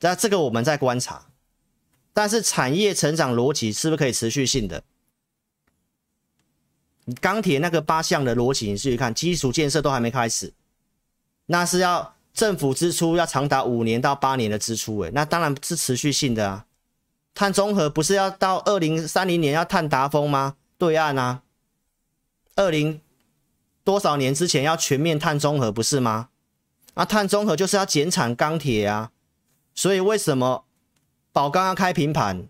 [0.00, 1.26] 那这个我们在观察。
[2.14, 4.82] 但是产业成长逻辑是不是可以持续性的？
[7.20, 10.54] 钢铁那个八项的逻辑，你去看基础建设都还没开始，
[11.46, 16.64] 那是要政府支出要长达五年到八年的支出，诶，那当然是持续性的啊。
[17.34, 20.56] 碳中和不是要到二零三零年要碳达峰吗？
[20.78, 21.42] 对岸啊，
[22.54, 23.00] 二零
[23.82, 26.28] 多少年之前要全面碳中和不是吗？
[26.94, 29.10] 啊，碳中和就是要减产钢铁啊，
[29.74, 30.64] 所以为什么？
[31.34, 32.46] 宝钢要开平盘，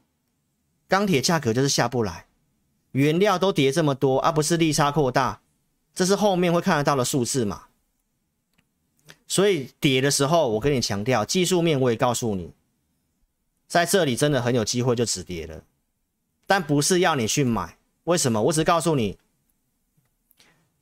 [0.88, 2.26] 钢铁价格就是下不来，
[2.92, 5.40] 原料都跌这么多，而、不是利差扩大，
[5.94, 7.68] 这是后面会看得到的数字嘛。
[9.26, 12.52] 所以跌的时候，我跟你强调，技术面我也告诉你，
[13.66, 15.64] 在这里真的很有机会就止跌了，
[16.46, 18.42] 但不是要你去买，为什么？
[18.42, 19.16] 我只告诉你，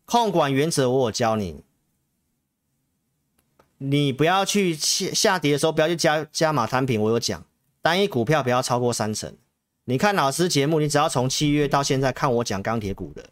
[0.05, 1.63] 控管原则我有教你，
[3.79, 7.47] 你不要去下下跌的时候不要去加加码摊平，我有讲。
[7.83, 9.37] 单一股票不要超过三成。
[9.85, 13.31] 你看老师节目，你只要从七月到现在看我讲钢铁股的，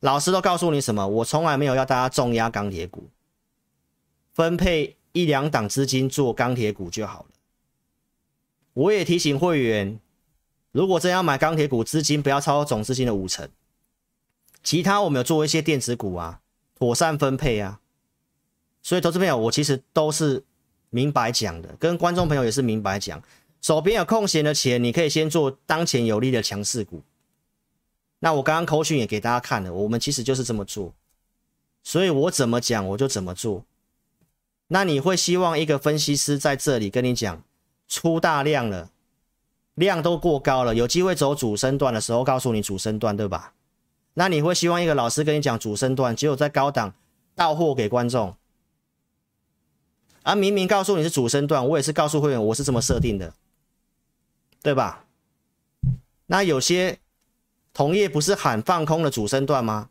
[0.00, 1.08] 老师都告诉你什么？
[1.08, 3.08] 我从来没有要大家重压钢铁股，
[4.34, 7.28] 分配一两档资金做钢铁股就好了。
[8.74, 9.98] 我也提醒会员，
[10.70, 13.48] 如果真要买钢铁股，资金不要超过总资金的五成。
[14.62, 16.42] 其他我们有做一些电子股啊，
[16.78, 17.80] 妥善分配啊。
[18.82, 20.44] 所以投资朋友，我其实都是
[20.90, 23.22] 明白讲的，跟观众朋友也是明白讲。
[23.60, 27.02] 手边有空闲的钱，你可以先做当前有利的强势股。
[28.20, 30.94] 那我刚刚口讯也给大家看了，我们其实就是这么做，
[31.82, 33.64] 所以我怎么讲我就怎么做。
[34.68, 37.42] 那你会希望一个分析师在这里跟你讲，
[37.88, 38.90] 出大量了，
[39.74, 43.54] 量都过高了，有机会走主升段的时候，告诉你主升段，对吧？
[44.14, 46.94] 那你会希望一个老师跟你讲主升段，只有在高档
[47.34, 48.34] 到货给观众，
[50.22, 53.34] 而明明告诉你是主升段，我也是告诉会员，我是这么设定的。
[54.62, 55.04] 对吧？
[56.26, 56.98] 那有些
[57.72, 59.90] 同业不是喊放空的主升段吗？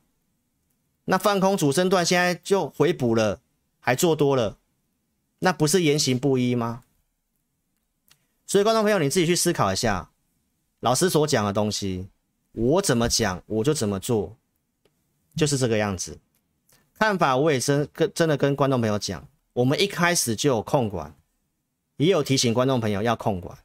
[1.06, 3.42] 那放空主升段现在就回补了，
[3.80, 4.58] 还做多了，
[5.40, 6.84] 那不是言行不一吗？
[8.46, 10.12] 所以观众朋友，你自己去思考一下，
[10.80, 12.08] 老师所讲的东西，
[12.52, 14.36] 我怎么讲我就怎么做，
[15.36, 16.20] 就是这个样子。
[16.98, 21.16] 看法我也真跟真的跟观众朋友讲，我们一开始就有控管，
[21.98, 23.58] 也有提醒观众朋友要控管。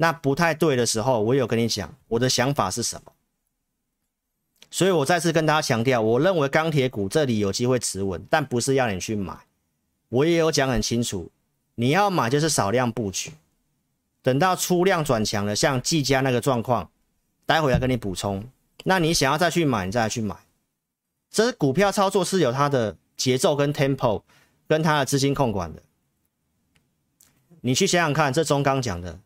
[0.00, 3.12] 那不太对的时候，我有跟你讲我的想法是什么，
[4.70, 9.36] 所以我再次跟大家强调，我认为钢铁股这里有机会持稳，但不是要你去买。
[10.08, 11.30] 我也有讲很清楚，
[11.74, 13.32] 你要买就是少量布局，
[14.22, 16.90] 等到出量转强了，像技嘉那个状况，
[17.44, 18.42] 待会要跟你补充。
[18.84, 20.34] 那你想要再去买，你再去买。
[21.30, 24.22] 这股票操作是有它的节奏跟 tempo，
[24.66, 25.82] 跟它的资金控管的。
[27.60, 29.20] 你去想想看，这中钢讲的，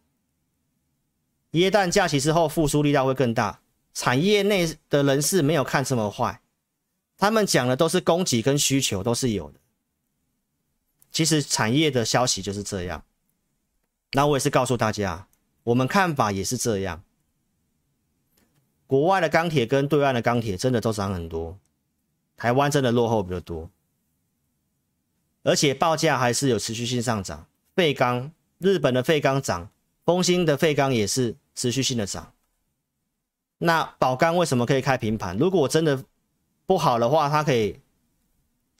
[1.54, 3.60] 耶诞假期之后复苏力道会更大，
[3.92, 6.40] 产业内的人士没有看这么坏，
[7.16, 9.60] 他们讲的都是供给跟需求都是有的。
[11.12, 13.04] 其实产业的消息就是这样，
[14.12, 15.28] 那我也是告诉大家，
[15.62, 17.04] 我们看法也是这样。
[18.88, 21.56] 国外的钢铁跟对岸的钢铁真的都涨很多，
[22.36, 23.70] 台湾真的落后比较多，
[25.44, 27.46] 而且报价还是有持续性上涨。
[27.76, 29.70] 废钢，日本的废钢涨，
[30.04, 32.32] 丰兴的废钢也是持续性的涨。
[33.58, 35.36] 那宝钢为什么可以开平盘？
[35.38, 36.04] 如果我真的
[36.66, 37.80] 不好的话，它可以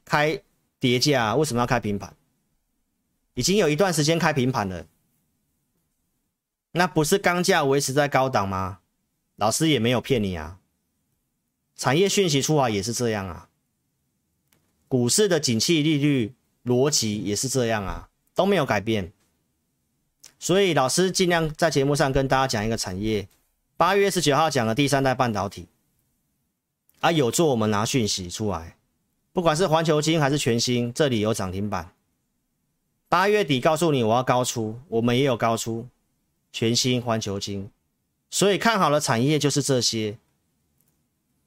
[0.05, 0.43] 开
[0.79, 2.15] 跌价，为什么要开平盘？
[3.35, 4.87] 已经有一段时间开平盘了，
[6.73, 8.81] 那不是钢价维持在高档吗？
[9.37, 10.59] 老师也没有骗你啊，
[11.77, 13.49] 产业讯息出来也是这样啊，
[14.89, 18.11] 股市的景气利率逻辑也是这样啊。
[18.37, 19.13] 都没有改变，
[20.45, 23.27] 所以老师尽量在节目上跟大家讲一个产业。
[23.79, 25.69] 八月十九号讲的第三代半导体，
[27.01, 28.77] 啊有做我们拿讯息出来，
[29.33, 31.95] 不管是环球晶还是全新，这里有涨停板。
[33.09, 35.89] 八月底告诉你我要高出，我们也有高出，
[36.53, 37.71] 全新环球晶，
[38.29, 40.19] 所以看好的产业就是这些。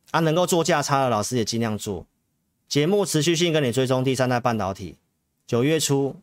[0.09, 2.07] 啊，能够做价差的老师也尽量做，
[2.67, 4.95] 节目持续性跟你追踪第三代半导体，
[5.45, 6.15] 九月初。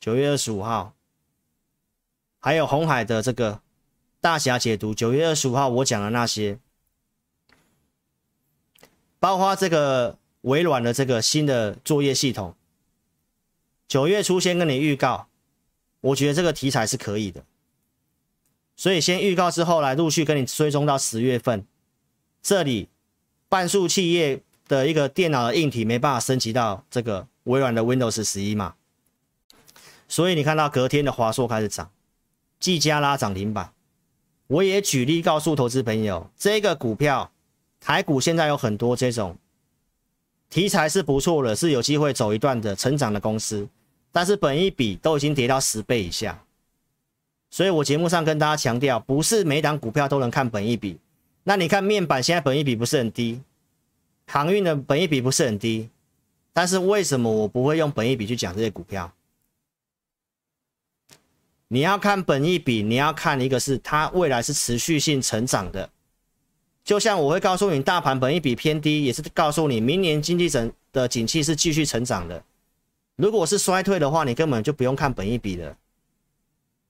[0.00, 0.94] 九月二十五号，
[2.42, 3.60] 还有红海的这个
[4.20, 4.92] 大侠解读。
[4.92, 6.58] 九月二十五号我讲的那些，
[9.20, 12.56] 包括这个微软的这个新的作业系统，
[13.86, 15.28] 九月初先跟你预告，
[16.00, 17.44] 我觉得这个题材是可以的，
[18.74, 21.64] 所以先预告之后来陆续跟你追踪到十月份，
[22.42, 22.88] 这里
[23.48, 28.74] 半数企业的一个电脑的硬体没办法升级到这个微软的 Windows 十一嘛。
[30.08, 31.90] 所以你看到隔天的华硕开始涨，
[32.62, 33.72] 技嘉拉涨停板。
[34.46, 37.32] 我也举例告诉投资朋友，这个股票
[37.80, 39.36] 台股现在有很多这种
[40.48, 43.66] 题材是不错的，是有机会走一段的成长的公司，
[44.12, 46.40] 但是本一比都已经跌到十倍以下。
[47.50, 50.96] 所以我节目上跟大家强调，不是每档股票都能看本一比。
[51.42, 53.40] 那你看面板现在本一比不是很低，
[54.28, 55.88] 航运的本一比不是很低，
[56.52, 59.12] 但是为什么我不会用本一比去讲这些股票？
[61.72, 65.88] 你要看本益比，你要看一个是它未来是持续性成长的，
[66.84, 72.44] 就像我会告诉你大盘本益比偏低，也是告诉你明年经济整的景气是继续成长的。
[73.16, 75.78] 如果是衰退的话，你根本就不用看本益比了。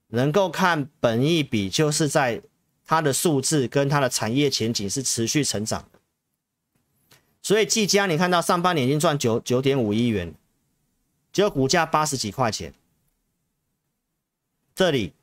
[0.09, 2.41] 能够看本益比，就是在
[2.85, 5.99] 它的数字跟它的产业前景是持续成长的。
[7.41, 10.35] 所以技嘉你看到上半年已经赚九九点五亿元，
[11.31, 12.73] 只有股价八十几块钱。
[14.75, 15.13] 这里，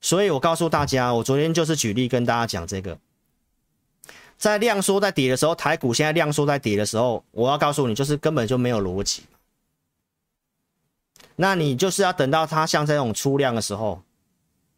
[0.00, 2.98] 所以我告诉大家，我昨天就是举例跟大家讲这个，
[4.36, 9.22] 在量缩在跌的时候，台股现在量缩在跌的时候，我要告诉你，就是根本就没有逻辑。
[11.36, 14.02] 那你就是要等到它像这种出量的时候，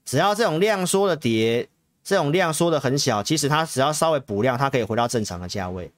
[0.05, 1.69] 只要这种量缩的跌，
[2.05, 5.91] 这种量缩的很小，其实它只要稍微补量，它可以回到正常的价位。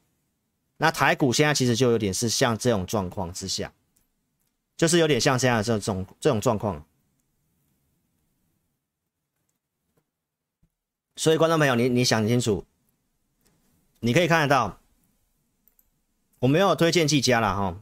[0.77, 3.73] 那台股现在其实就有点是像这种状况之下，
[4.77, 6.85] 就是有点像这样这种这种状况。
[11.21, 12.65] 所以，观众朋友，你你想清楚，
[13.99, 14.81] 你可以看得到，
[16.39, 17.79] 我没有推荐技嘉了哈。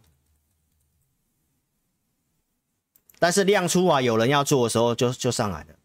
[3.21, 5.77] 但是量出啊，有人要做的时候就就上来了。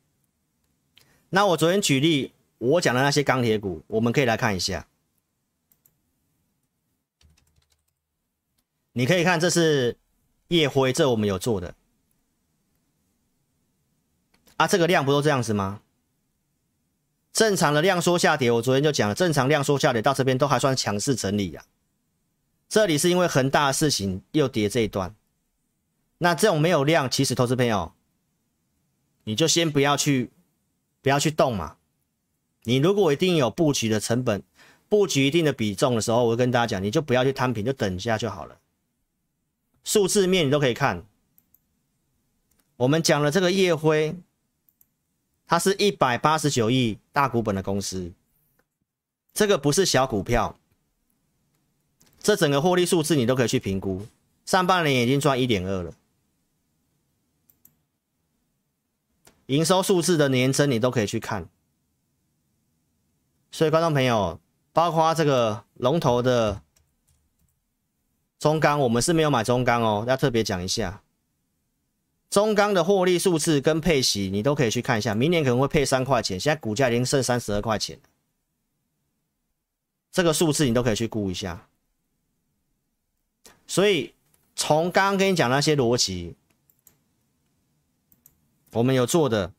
[1.30, 4.88] 那我昨天举例，我讲的那些钢铁股，我们可以来看一下。
[8.94, 9.96] 你可以看，这是
[10.48, 11.76] 夜辉，这我们有做的。
[14.58, 15.83] 啊，这个量不都这样子吗？
[17.34, 21.68] 正常的量缩下跌，我昨天就讲了，正常量缩下跌到这边都还算强势整理呀、啊。
[22.70, 25.16] 这里是因为恒大的事情又跌这一段，
[26.20, 27.92] 那这种没有量，其实投资朋友，
[29.24, 30.30] 你就先不要去，
[31.02, 31.78] 不要去动嘛。
[32.66, 34.44] 你如果一定有布局的成本，
[34.88, 38.60] 布局一定的比重的时候，我会跟大家讲，你就不要去摊平，就等一下就好了。
[39.84, 41.04] 数字面你都可以看，
[42.78, 44.16] 我们讲了这个夜辉。
[45.46, 48.12] 它是一百八十九亿大股本的公司，
[49.34, 50.58] 这个不是小股票，
[52.20, 54.08] 这整个获利数字你都可以去评估。
[54.46, 55.94] 上半年已经赚一点二了，
[59.46, 61.48] 营收数字的年增你都可以去看。
[63.52, 64.40] 所以观众朋友，
[64.72, 66.64] 包括这个龙头的
[68.40, 71.03] 中钢我们是没有买中钢哦，要特别讲一下。
[72.34, 75.14] 中钢的获利数字跟配息，你都可以去看一下。
[75.14, 78.00] 明年可能会配三块钱，现在股价已经剩三十二块钱，
[80.12, 81.68] 这个数字你都可以去估一下。
[83.68, 84.16] 所以
[84.56, 86.34] 从刚刚跟你讲那些逻辑，
[88.72, 89.54] 我们有做的，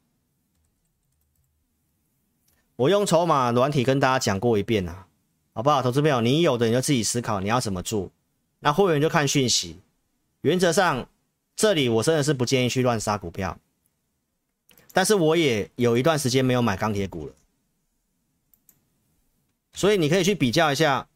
[2.75, 5.07] 我用筹码软体跟大家讲过一遍啊，
[5.53, 5.81] 好不好？
[5.81, 8.11] 投资朋友，你有的你就自己思考你要怎么做，
[8.59, 9.79] 那会员就看讯息，
[10.41, 11.09] 原则上。
[11.57, 13.59] 这里我真的是不建议去乱杀股票，
[14.92, 17.32] 但是我也有一段时间没有买钢铁股了，
[19.72, 21.09] 所以你可以去比较一下，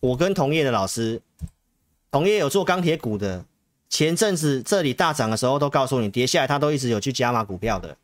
[0.00, 1.20] 我跟同业的老师，
[2.10, 3.44] 同业有做钢铁股的，
[3.90, 7.98] 前阵子这里大涨的时候都告诉你，跌下来他都一直有去加码股票的，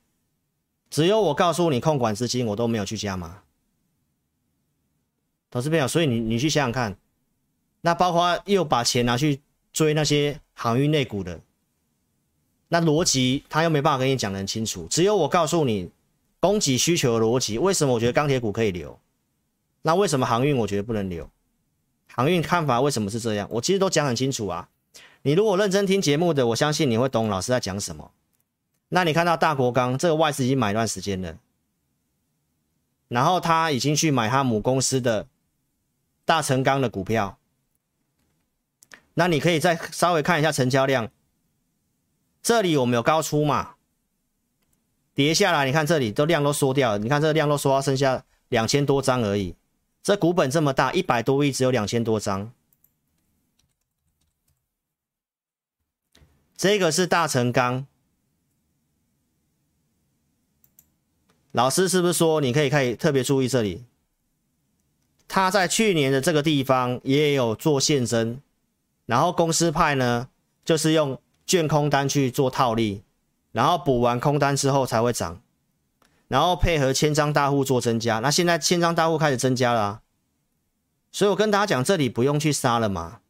[0.90, 3.42] 只有我告诉你控管资金，我都没有去加码，
[5.50, 6.98] 投资朋友，所以你你去想想看，
[7.80, 9.40] 那包括又把钱拿去
[9.72, 10.38] 追那些。
[10.54, 11.40] 航运类股的
[12.68, 14.86] 那逻辑，他又没办法跟你讲得很清楚。
[14.88, 15.90] 只有我告诉你，
[16.40, 17.58] 供给需求的逻辑。
[17.58, 18.98] 为什么我觉得钢铁股可以留？
[19.82, 21.30] 那为什么航运我觉得不能留？
[22.08, 23.46] 航运看法为什么是这样？
[23.50, 24.68] 我其实都讲很清楚啊。
[25.22, 28.12] 你如果认真听节目的，我相信你会懂老师在讲什么。
[28.88, 31.38] 那你看到大国钢这个外资已经买一段时间了，
[33.08, 35.26] 然后他已经去买他母公司的
[36.24, 37.38] 大成钢的股票。
[39.14, 41.10] 那你可以再稍微看一下成交量，
[42.42, 43.76] 这里我们有高出嘛？
[45.14, 49.54] 跌下来，你看这里都量都缩掉了，你看这个量都缩到剩下两千多张而已。
[50.02, 52.52] 这股本这么大，一百多亿只有两千多张。
[56.56, 57.86] 这个是大成钢，
[61.52, 63.84] 老师是不是说你可以可以特别注意这里？
[65.28, 68.40] 他在去年的这个地方也有做现增。
[69.06, 70.28] 然后公司派呢，
[70.64, 73.02] 就是用券空单去做套利，
[73.52, 75.40] 然后补完空单之后才会涨，
[76.28, 78.18] 然后配合千张大户做增加。
[78.20, 80.02] 那现在千张大户开始增加了啊，
[81.12, 83.20] 所以我跟大家讲，这里不用去杀了嘛，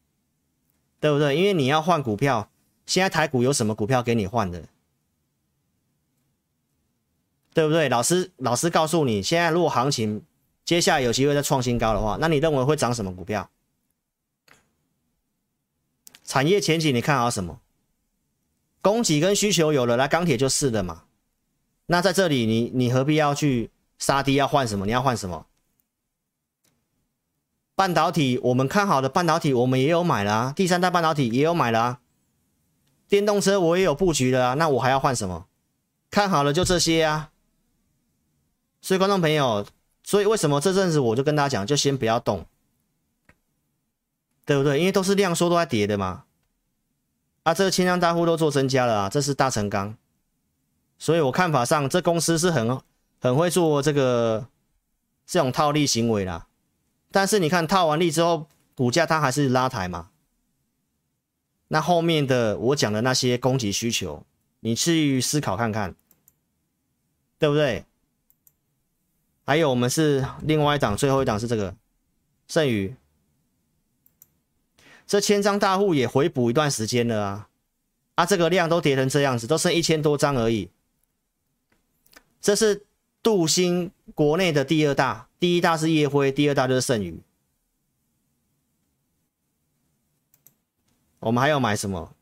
[0.99, 1.35] 对不对？
[1.35, 2.49] 因为你要换股票，
[2.85, 4.63] 现在台股有什么股票给你换的？
[7.53, 7.87] 对不对？
[7.87, 10.21] 老师，老师告诉你，现在如果行情
[10.65, 13.49] 接下来有机会再创新高的话，那你认为会涨什么股票？
[16.25, 17.61] 产业前景你看好什么？
[18.81, 21.03] 供给跟需求有了，来钢铁就是的嘛。
[21.85, 24.33] 那在这里你你何必要去杀低？
[24.33, 24.85] 要换什么？
[24.85, 25.45] 你要换什么？
[27.75, 31.99] 半导体我们看好的半导体我们也有买了啊，第三代半导体也有买了啊。
[33.07, 35.45] 电动车我也有布局了啊，那我还要换什么？
[36.09, 37.31] 看好了就这些啊。
[38.81, 39.65] 所以观众朋友，
[40.03, 42.45] 所以为什么这阵子我就跟大家讲，就先不要动。
[44.45, 44.79] 对不对？
[44.79, 46.25] 因为都是量缩都在跌的嘛，
[47.43, 49.97] 啊，这个千张大户都做增加了啊，这是大成钢，
[50.99, 52.79] 所以我看法上，这公司是很
[53.19, 54.47] 很会做这个
[55.25, 56.47] 这种套利行为啦。
[57.11, 60.09] 但是你看套完利之后，股价它还是拉抬嘛。
[61.69, 64.23] 那后面的我讲的那些供给需求，
[64.59, 65.95] 你去思考看看，
[67.39, 67.85] 对不对？
[69.43, 71.75] 还有我们是另外一档，最后一档是这个
[72.47, 72.95] 剩余。
[75.07, 77.49] 这千张大户也回补一段时间了啊，
[78.15, 80.69] 啊，这个量都跌成这样子，都剩一千多张而已。
[82.41, 82.85] 这是
[83.21, 87.21] 镀锌国内的第二大，第一大是夜辉，第二大就是盛宇。
[91.19, 92.15] 我们还要买什么？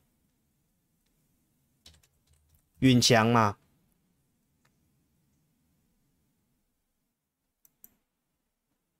[2.80, 3.58] 允强嘛。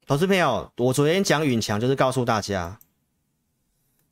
[0.06, 2.80] 投资朋友，我昨天讲允强就是告诉大家。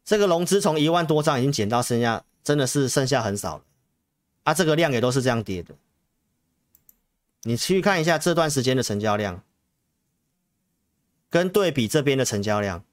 [0.04, 3.64] 这个融资从一万多张已经减到剩下，真的是剩下很少了，
[4.44, 5.76] 啊，这个量也都是这样跌的。
[7.44, 9.44] 你去看一下这段时间的成交量，
[11.30, 12.84] 跟对比这边的成交量，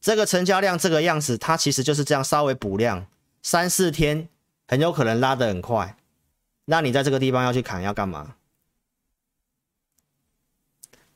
[0.00, 3.06] 这个成交量这个样子，它其实就是这样稍微补量，
[3.40, 4.28] 三四天
[4.66, 5.96] 很有可能拉得很快。
[6.64, 8.34] 那你在这个地方要去砍要干嘛？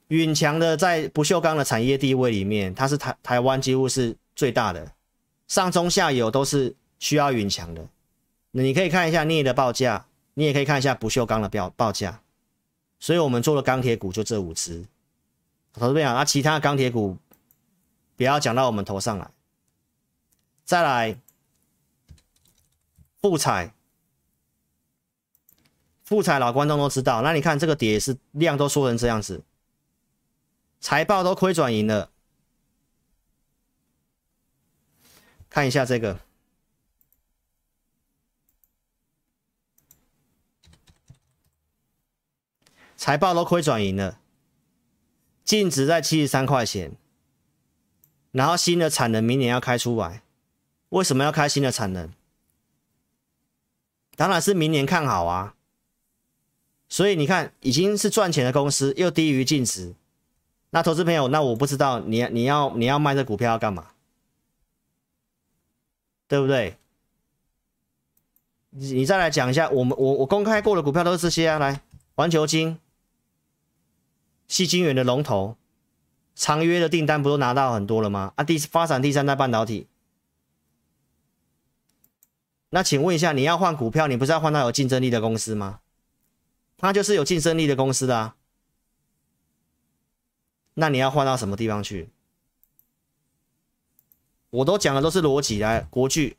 [0.09, 4.16] 允强的在不锈钢的产业地位里面，它是台台湾几乎是。
[4.37, 4.93] 最大的
[5.49, 7.89] 上中下游都是需要允强的，
[8.51, 12.20] 那你可以看一下镍的报价，你也可以看一下不锈钢的标报价，
[13.01, 14.84] 所以我们做的钢铁股就这五只。
[15.72, 17.16] 投资朋友，那其他钢铁股
[18.16, 19.30] 不要讲到我们头上来。
[20.64, 21.18] 再来，
[23.20, 23.72] 富采，
[26.03, 29.43] 富采老观众都知道，那你看这个跌是量都缩成这样子，
[30.80, 32.11] 财报都亏转盈了。
[35.57, 36.20] 看一下这个
[42.94, 44.18] 财报都亏转盈了，
[45.44, 46.92] 净值在七十三块钱，
[48.32, 50.22] 然后新的产能明年要开出来，
[50.90, 52.12] 为什么要开新的产能？
[54.14, 55.54] 当然是明年看好啊。
[56.90, 59.94] 所以你看，已经是赚钱的公司，又低于净值。
[60.68, 63.92] 那投资朋友，那我不知道你你要你要卖这股票要干嘛？
[66.29, 66.77] 对不对？
[68.70, 71.81] 你你再来讲一下，我们我我公开过的股票都是这些啊，来，
[72.14, 72.79] 环球晶、
[74.49, 75.57] 矽晶元的龙头，
[76.35, 78.35] 长约的订单不都拿到很多了吗？
[78.37, 79.87] 啊，第发展第三代半导体。
[82.70, 85.81] 那请问一下，你要换股票，你不是要换到有竞争力的公司吗？
[86.77, 88.37] 它就是有竞争力的公司的啊，
[90.74, 92.11] 那你要换到什么地方去？
[94.51, 96.36] 我都讲的都是逻辑来，国巨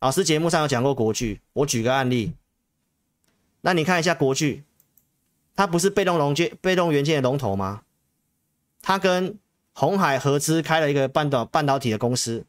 [0.00, 2.34] 老师节目上有讲过国巨，我举个案例，
[3.60, 4.64] 那你看一下国巨，
[5.54, 7.82] 它不是被动元件、被动元件的龙头吗？
[8.80, 9.38] 它跟
[9.72, 12.44] 鸿海合资开了一个半导半导体的公司，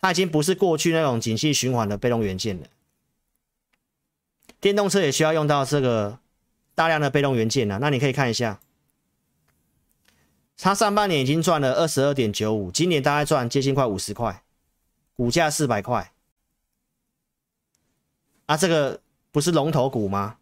[0.00, 2.66] 它已经不是过去那种景气循环的被动元件了，
[4.60, 6.18] 电动车也需要用到这个。
[6.76, 8.58] 大量的被动元件呢、那你可以看一下，
[10.56, 14.42] 它上半年已经赚了二十二点九五，今年大概赚接近快五十块，
[15.14, 16.12] 股价四百块。
[18.46, 19.00] 啊，这个
[19.30, 20.38] 不是龙头股吗？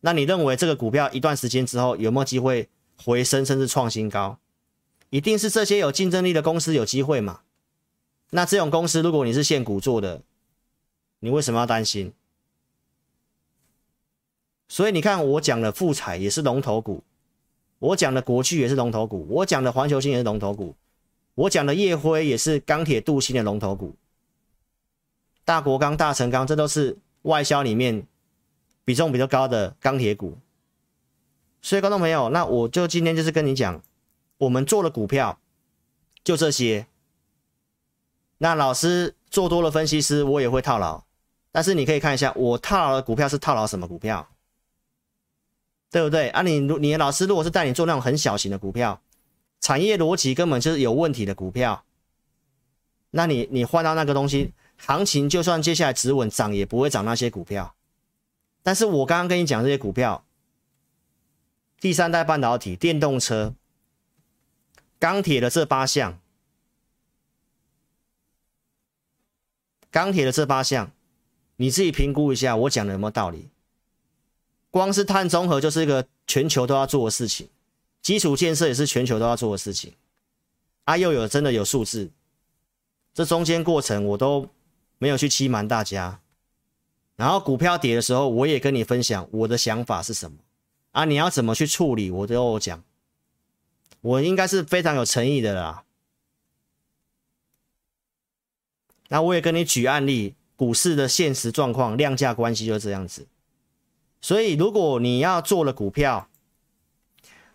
[0.00, 4.38] 那你认为这个股票一段时间之后有没有机会回升甚至创新高？
[5.10, 7.42] 一定是这些有竞争力的公司有机会嘛？
[8.30, 10.22] 那这种公司如果你是现股做的，
[11.20, 12.12] 你为什么要担心？
[14.68, 17.04] 所以你看，我讲的富采也是龙头股，
[17.78, 20.74] 我讲的国巨也是龙头股，我讲的环球星也是龙头股，
[21.34, 23.94] 我讲的烨辉也是钢铁镀锌的龙头股，
[25.44, 28.06] 大国钢、大成钢这都是外销里面
[28.84, 30.38] 比重比较高的钢铁股。
[31.60, 33.82] 所以，观众朋友，那我就今天就是跟你讲，
[34.38, 35.38] 我们做的股票
[36.22, 36.86] 就这些。
[38.38, 41.02] 那老师做多了分析师，我也会套牢，
[41.50, 44.28] 但是你可以看一下，我套牢的股票是套牢什么股票？
[45.90, 46.42] 对不对啊？
[46.42, 49.00] 你你的老师如果是带你做那种很小型的股票，
[49.60, 51.84] 产业逻辑根本就是有问题的股票，
[53.10, 57.74] 那你你换到那个东西，行情就算接下来止稳涨，也不会涨那些股票。
[58.62, 60.24] 但是我刚刚跟你讲这些股票，
[61.80, 63.54] 第三代半导体、电动车、
[64.98, 66.18] 钢铁的这八项，
[69.90, 70.90] 钢铁的这八项，
[71.56, 73.48] 你自己评估一下，我讲的有没有道理？
[74.76, 77.48] 光是碳中和就是一个全球都要做的事情，
[78.02, 79.94] 基础建设也是全球都要做的事情，
[80.84, 82.10] 啊，又有真的有数字，
[83.14, 84.50] 这中间过程我都
[84.98, 86.20] 没有去欺瞒大家，
[87.16, 90.36] 然后股票跌的时候，我也跟你分享我的想法是什么，
[90.92, 92.84] 啊，你要怎么去处理，我都有讲，
[94.02, 95.84] 我应该是非常有诚意的啦，
[99.08, 103.26] 那我也跟你举案例，股市的现实状况，量价关系就是这样子。
[104.20, 106.28] 所以，如果你要做了股票，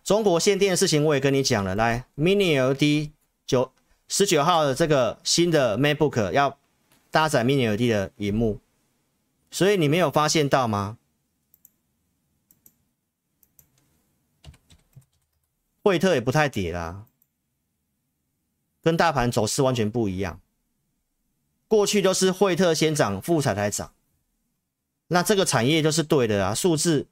[0.04, 1.76] 中国限电的事情我也跟你讲了。
[1.76, 3.12] 来，Mini LED
[3.46, 3.72] 九
[4.08, 6.58] 十九号的这个新的 MacBook 要
[7.10, 8.60] 搭载 Mini LED 的荧幕，
[9.52, 10.98] 所以你没有发现到吗？
[15.84, 17.06] 惠特也不太跌啦，
[18.82, 20.40] 跟大盘走势完全不一样。
[21.68, 23.94] 过去都是惠特先涨，富采才涨。
[25.14, 27.06] 那这个产业就是对的啊，数字，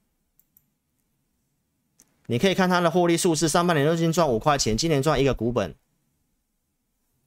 [2.27, 5.76] 你可以看它的获利数字，上半年都已经赚五块钱，今年赚一个股本，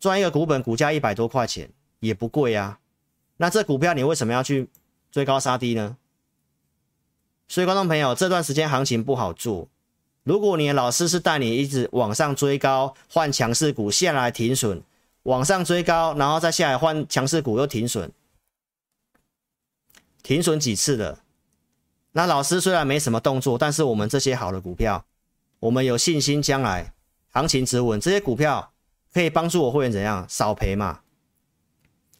[0.00, 1.68] 赚一个股本，股价一百多块钱
[2.00, 2.78] 也不贵啊。
[3.36, 4.70] 那这股票你为什么要去
[5.10, 5.98] 追高杀低呢？
[7.48, 9.68] 所以观众朋友，这段时间行情不好做。
[10.22, 14.82] 如果你的老师是带你一直往上追高，换强势股下来停损，
[15.24, 18.10] 往上追高，然后再下来换强势股又停损。
[20.22, 21.18] 停损几次了？
[22.12, 25.04] 那老师虽然没什么动作，但是我们这些好的股票，
[25.60, 26.92] 我们有信心将来
[27.30, 28.72] 行情止稳，这些股票
[29.14, 31.00] 可以帮助我会员怎样少赔嘛？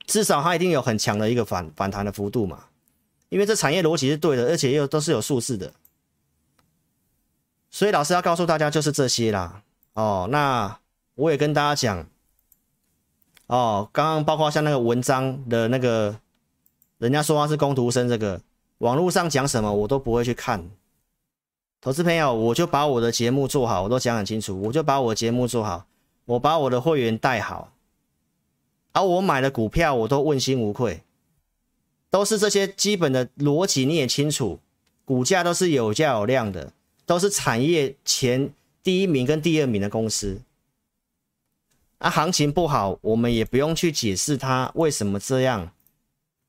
[0.06, 2.64] 至少它一定有很强的一个反反弹的幅度嘛？
[3.28, 5.74] 因为这产业逻辑是对的，而且又都是有数字的，
[7.70, 9.62] 所以老师要告诉大家就是这些啦。
[9.92, 10.78] 哦，那
[11.14, 12.06] 我也跟大家讲，
[13.46, 16.18] 哦，刚刚包括像那个文章的那个。
[17.02, 18.40] 人家说话是工读生，这个
[18.78, 20.70] 网络上讲什么我都不会去看。
[21.80, 25.84] 投资朋友，我就把我的节目做好，我都讲很清楚，我就把我的节目做好，
[26.26, 27.72] 我把我的会员带好。
[28.92, 31.02] 而我买的股票我都问心无愧，
[32.08, 34.60] 都是这些基本的逻辑你也清楚，
[35.04, 36.72] 股价都是有价有量的，
[37.04, 38.48] 都是产业前
[38.80, 40.40] 第一名跟第二名的公司。
[41.98, 45.72] 啊，行情不好，我们也不用去解释它为什么这样，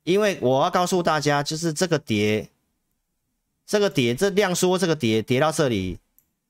[0.04, 2.50] 因为我要告诉大家，就是这个跌，
[3.66, 6.00] 这个跌，这量缩，这个跌跌到这里，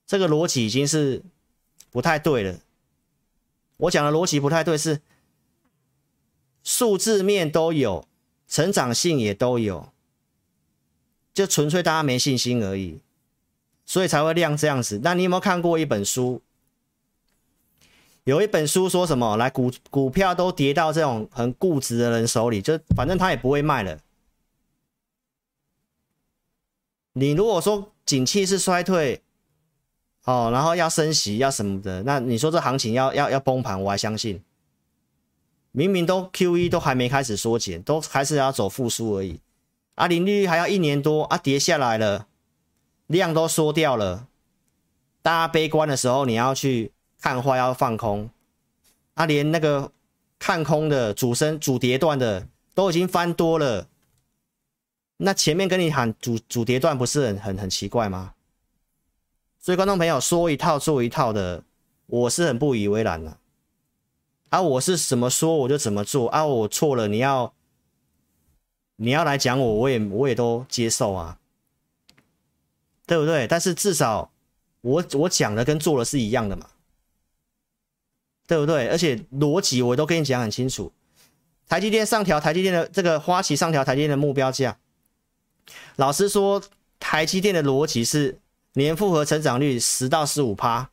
[0.06, 1.22] 这个逻辑已经是
[1.90, 2.58] 不太对了。
[3.76, 5.00] 我讲的逻辑不太对，是
[6.62, 8.06] 数字面都有，
[8.48, 9.92] 成长性也都有，
[11.32, 13.00] 就纯粹大家没信心而已，
[13.84, 15.00] 所以才会量这样子。
[15.02, 16.42] 那你有没有看过一本书？
[18.24, 19.36] 有一本书说什么？
[19.36, 23.98] 来股股票都跌到这种很固执的人手里，就反正他也不会卖了。
[27.12, 29.22] 你如果说景气是衰退，
[30.24, 34.42] 哦，然后要升息要什么的，那你说这行情要要要崩盘，我还相信。
[35.72, 39.40] 明明都 QE 都还没开始缩减，都还是要走复苏而已。
[39.96, 42.26] 啊，利率还要一年多啊，跌下来了，
[43.06, 44.28] 量都缩掉了，
[45.20, 46.90] 大家悲观的时候，你要去。
[47.24, 48.28] 看坏要放空，
[49.14, 49.90] 啊，连那个
[50.38, 53.88] 看空的主升主跌段的都已经翻多了，
[55.16, 58.34] 那前面跟你喊主主跌段不是很很很奇怪吗？
[59.58, 61.64] 所以观众朋友说一套做一套的，
[62.04, 63.38] 我是很不以为然的。
[64.50, 67.54] 啊，我是怎么说我就怎么做啊，我错了你要
[68.96, 71.38] 你要来讲我，我也我也都接受啊，
[73.06, 73.48] 对不对？
[73.48, 74.30] 但是至少
[74.82, 76.68] 我我讲的跟做的是一样的嘛。
[78.46, 78.88] 对不对？
[78.88, 80.92] 而且逻辑我都跟你讲很清楚。
[81.66, 84.78] 台积电上调，台积电的这个花旗上调台积电的目标价。
[85.96, 86.62] 老实说，
[87.00, 88.38] 台积电的逻辑是
[88.74, 90.90] 年复合成长率十到十五趴。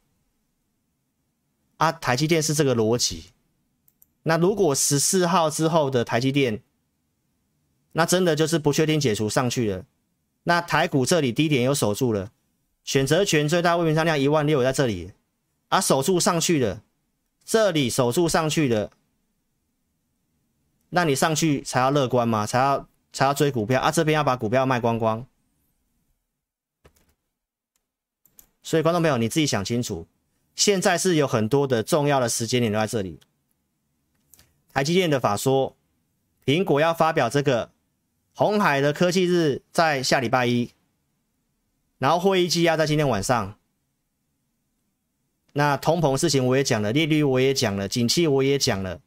[1.78, 3.26] 啊，台积电是这个逻辑。
[4.24, 6.62] 那如果十四号之后的台积电，
[7.94, 9.84] 那真的就是不确定解除上去了。
[10.44, 12.32] 那台股这里低点又守住了，
[12.84, 15.12] 选择权最大未平仓量一万六在这里，
[15.68, 16.82] 啊，守住上去了。
[17.46, 18.92] 这里守住上去的，
[20.90, 22.46] 那你上去才要乐观吗？
[22.46, 23.92] 才要才要追股票啊？
[23.92, 25.26] 这边要把股票卖光光，
[28.64, 30.08] 所以观众朋友你自己想清楚，
[30.56, 33.20] 现在是有很多的重要的时间点都在这里。
[34.74, 35.76] 台积电的法说，
[36.46, 37.72] 苹果要发表这个，
[38.34, 40.72] 红海的科技日在下礼拜一，
[41.98, 43.58] 然后会议纪要在今天晚上。
[45.54, 49.02] 那通膨事情我也讲了，利率我也讲了，景气我也讲了，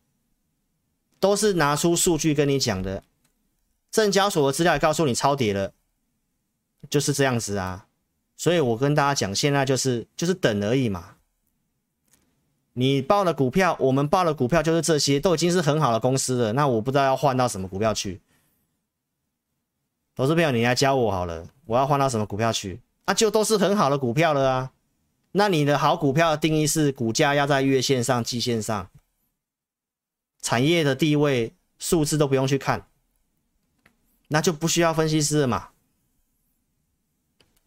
[1.18, 3.02] 都是拿出数据跟你讲的。
[3.90, 5.72] 证交所的资料也告诉你超跌了，
[6.90, 7.86] 就是这样子啊。
[8.36, 11.14] 所以我跟大家讲，现在就是就是等而已嘛。
[12.72, 16.52] 你报的股票，我们报的股票就是这些，都已经是很好的公司了。
[16.52, 18.20] 那我不知道要换到什么股票去。
[20.16, 22.80] 投资朋友，你来教我好了，我要换到什么股票去？
[23.04, 24.72] 啊，就都是很好的股票了啊。
[25.36, 28.88] 那你的好股票的定义是股价要在月线上、季线上，
[30.40, 32.86] 产业的地位、数字都不用去看，
[34.28, 35.70] 那就不需要分析师了嘛，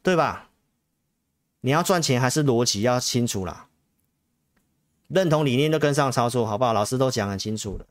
[0.02, 0.50] 对吧？
[1.60, 3.68] 你要赚钱还是逻辑要清楚啦，
[5.10, 6.72] 认同理念就跟上操作，好不好？
[6.72, 7.86] 老师都讲很清楚了，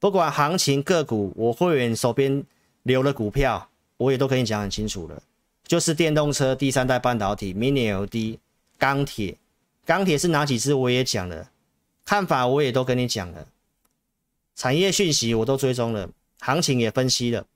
[0.00, 2.44] 不管行情个股，我会员手边
[2.82, 5.22] 留的股票，我也都跟你讲很清楚了，
[5.62, 8.40] 就是电动车、第三代半导体、Mini LED。
[8.82, 9.38] 钢铁，
[9.84, 10.74] 钢铁是哪几支？
[10.74, 11.52] 我也讲了，
[12.04, 13.46] 看法我也都跟你讲了，
[14.56, 16.10] 产业讯息我都追踪了，
[16.40, 17.46] 行情也分析了，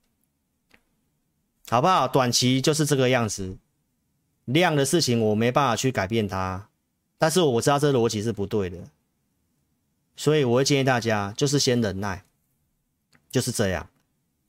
[1.67, 2.07] 好不好？
[2.07, 3.57] 短期就是这个样子，
[4.45, 6.69] 量的事情我没办法去改变它，
[7.17, 8.77] 但是我知道这逻辑是不对的，
[10.15, 12.23] 所以我会建议大家就是先忍耐，
[13.29, 13.89] 就是这样，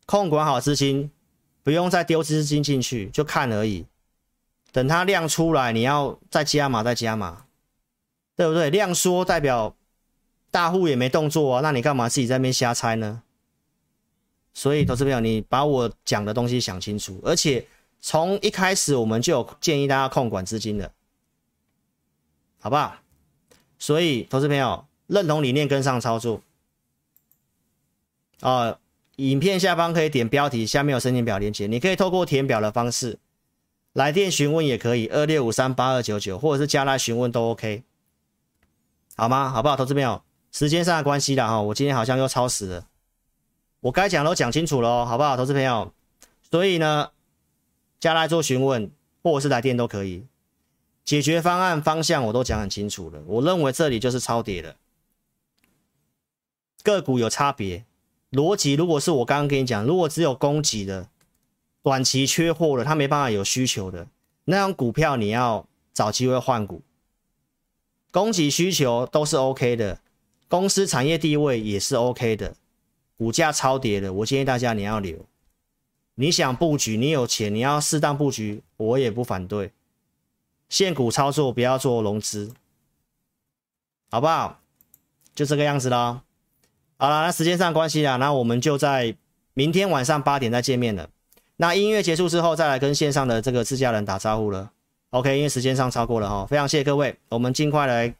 [0.06, 1.10] 控管好资金，
[1.64, 3.84] 不用再丢资金进去，就看而已。
[4.72, 7.46] 等它量出来，你要再加码，再加码，
[8.36, 8.70] 对不对？
[8.70, 9.74] 量缩代表
[10.50, 13.22] 大户也没动作啊，那你干嘛自己在那边瞎猜呢？
[14.54, 17.66] 所以，投资朋友，你把我讲的东西想清楚，而且
[18.00, 20.92] 从一开始我们就有建议大家控管资金的，
[22.58, 22.96] 好不好？
[23.78, 26.40] 所以，投资朋友认同理念，跟上操作。
[28.40, 28.78] 啊、
[29.16, 33.18] 影片下方可以点标题，下面有申请表连接，你可以透过填表的方式。
[33.92, 37.82] 来电询问也可以，二六五三八二九九，或者是加来询问都 OK，
[39.16, 39.48] 好吗？
[39.50, 39.74] 好不好？
[39.76, 42.86] 投资朋友，时间上的关系啦哈，我今天好像又超时了，
[43.80, 45.36] 我该讲都讲清楚了，好不好？
[45.36, 45.92] 投资朋友，
[46.50, 47.10] 所以呢，
[47.98, 48.90] 加来做询问，
[49.22, 50.26] 或者是来电都可以，
[51.04, 54.76] 解决方案方向我都讲很清楚了，我认为这里就是超跌了，
[56.84, 57.84] 个股有差别，
[58.30, 61.08] 逻辑如果是我刚刚跟你讲，如果只有供给的，
[61.82, 64.06] 短期缺货了，它没办法有需求的
[64.44, 66.82] 那种股票，你要找机会换股。
[68.10, 70.00] 供给需求都是 OK 的，
[70.48, 72.56] 公司产业地位也是 OK 的，
[73.16, 75.26] 股价超跌的，我建议大家你要留。
[76.14, 79.72] 你想布局，你有钱，你要适当布局，我也不反对。
[80.68, 82.52] 现股操作不要做融资，
[84.10, 84.60] 好不好？
[85.34, 86.22] 就这个样子啦。
[86.96, 89.16] 好了，那时间上关系啦，那我们就在
[89.54, 91.08] 明天晚上八点再见面了。
[91.58, 94.70] 那音乐结束之后再来跟线上的这个自家人打招呼了。
[95.10, 98.14] Ok 因为时间上超过了哈非常谢谢各位我们尽快来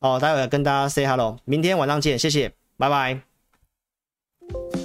[0.00, 4.75] 哦待会跟大家 say hello 明天晚上见谢谢拜拜。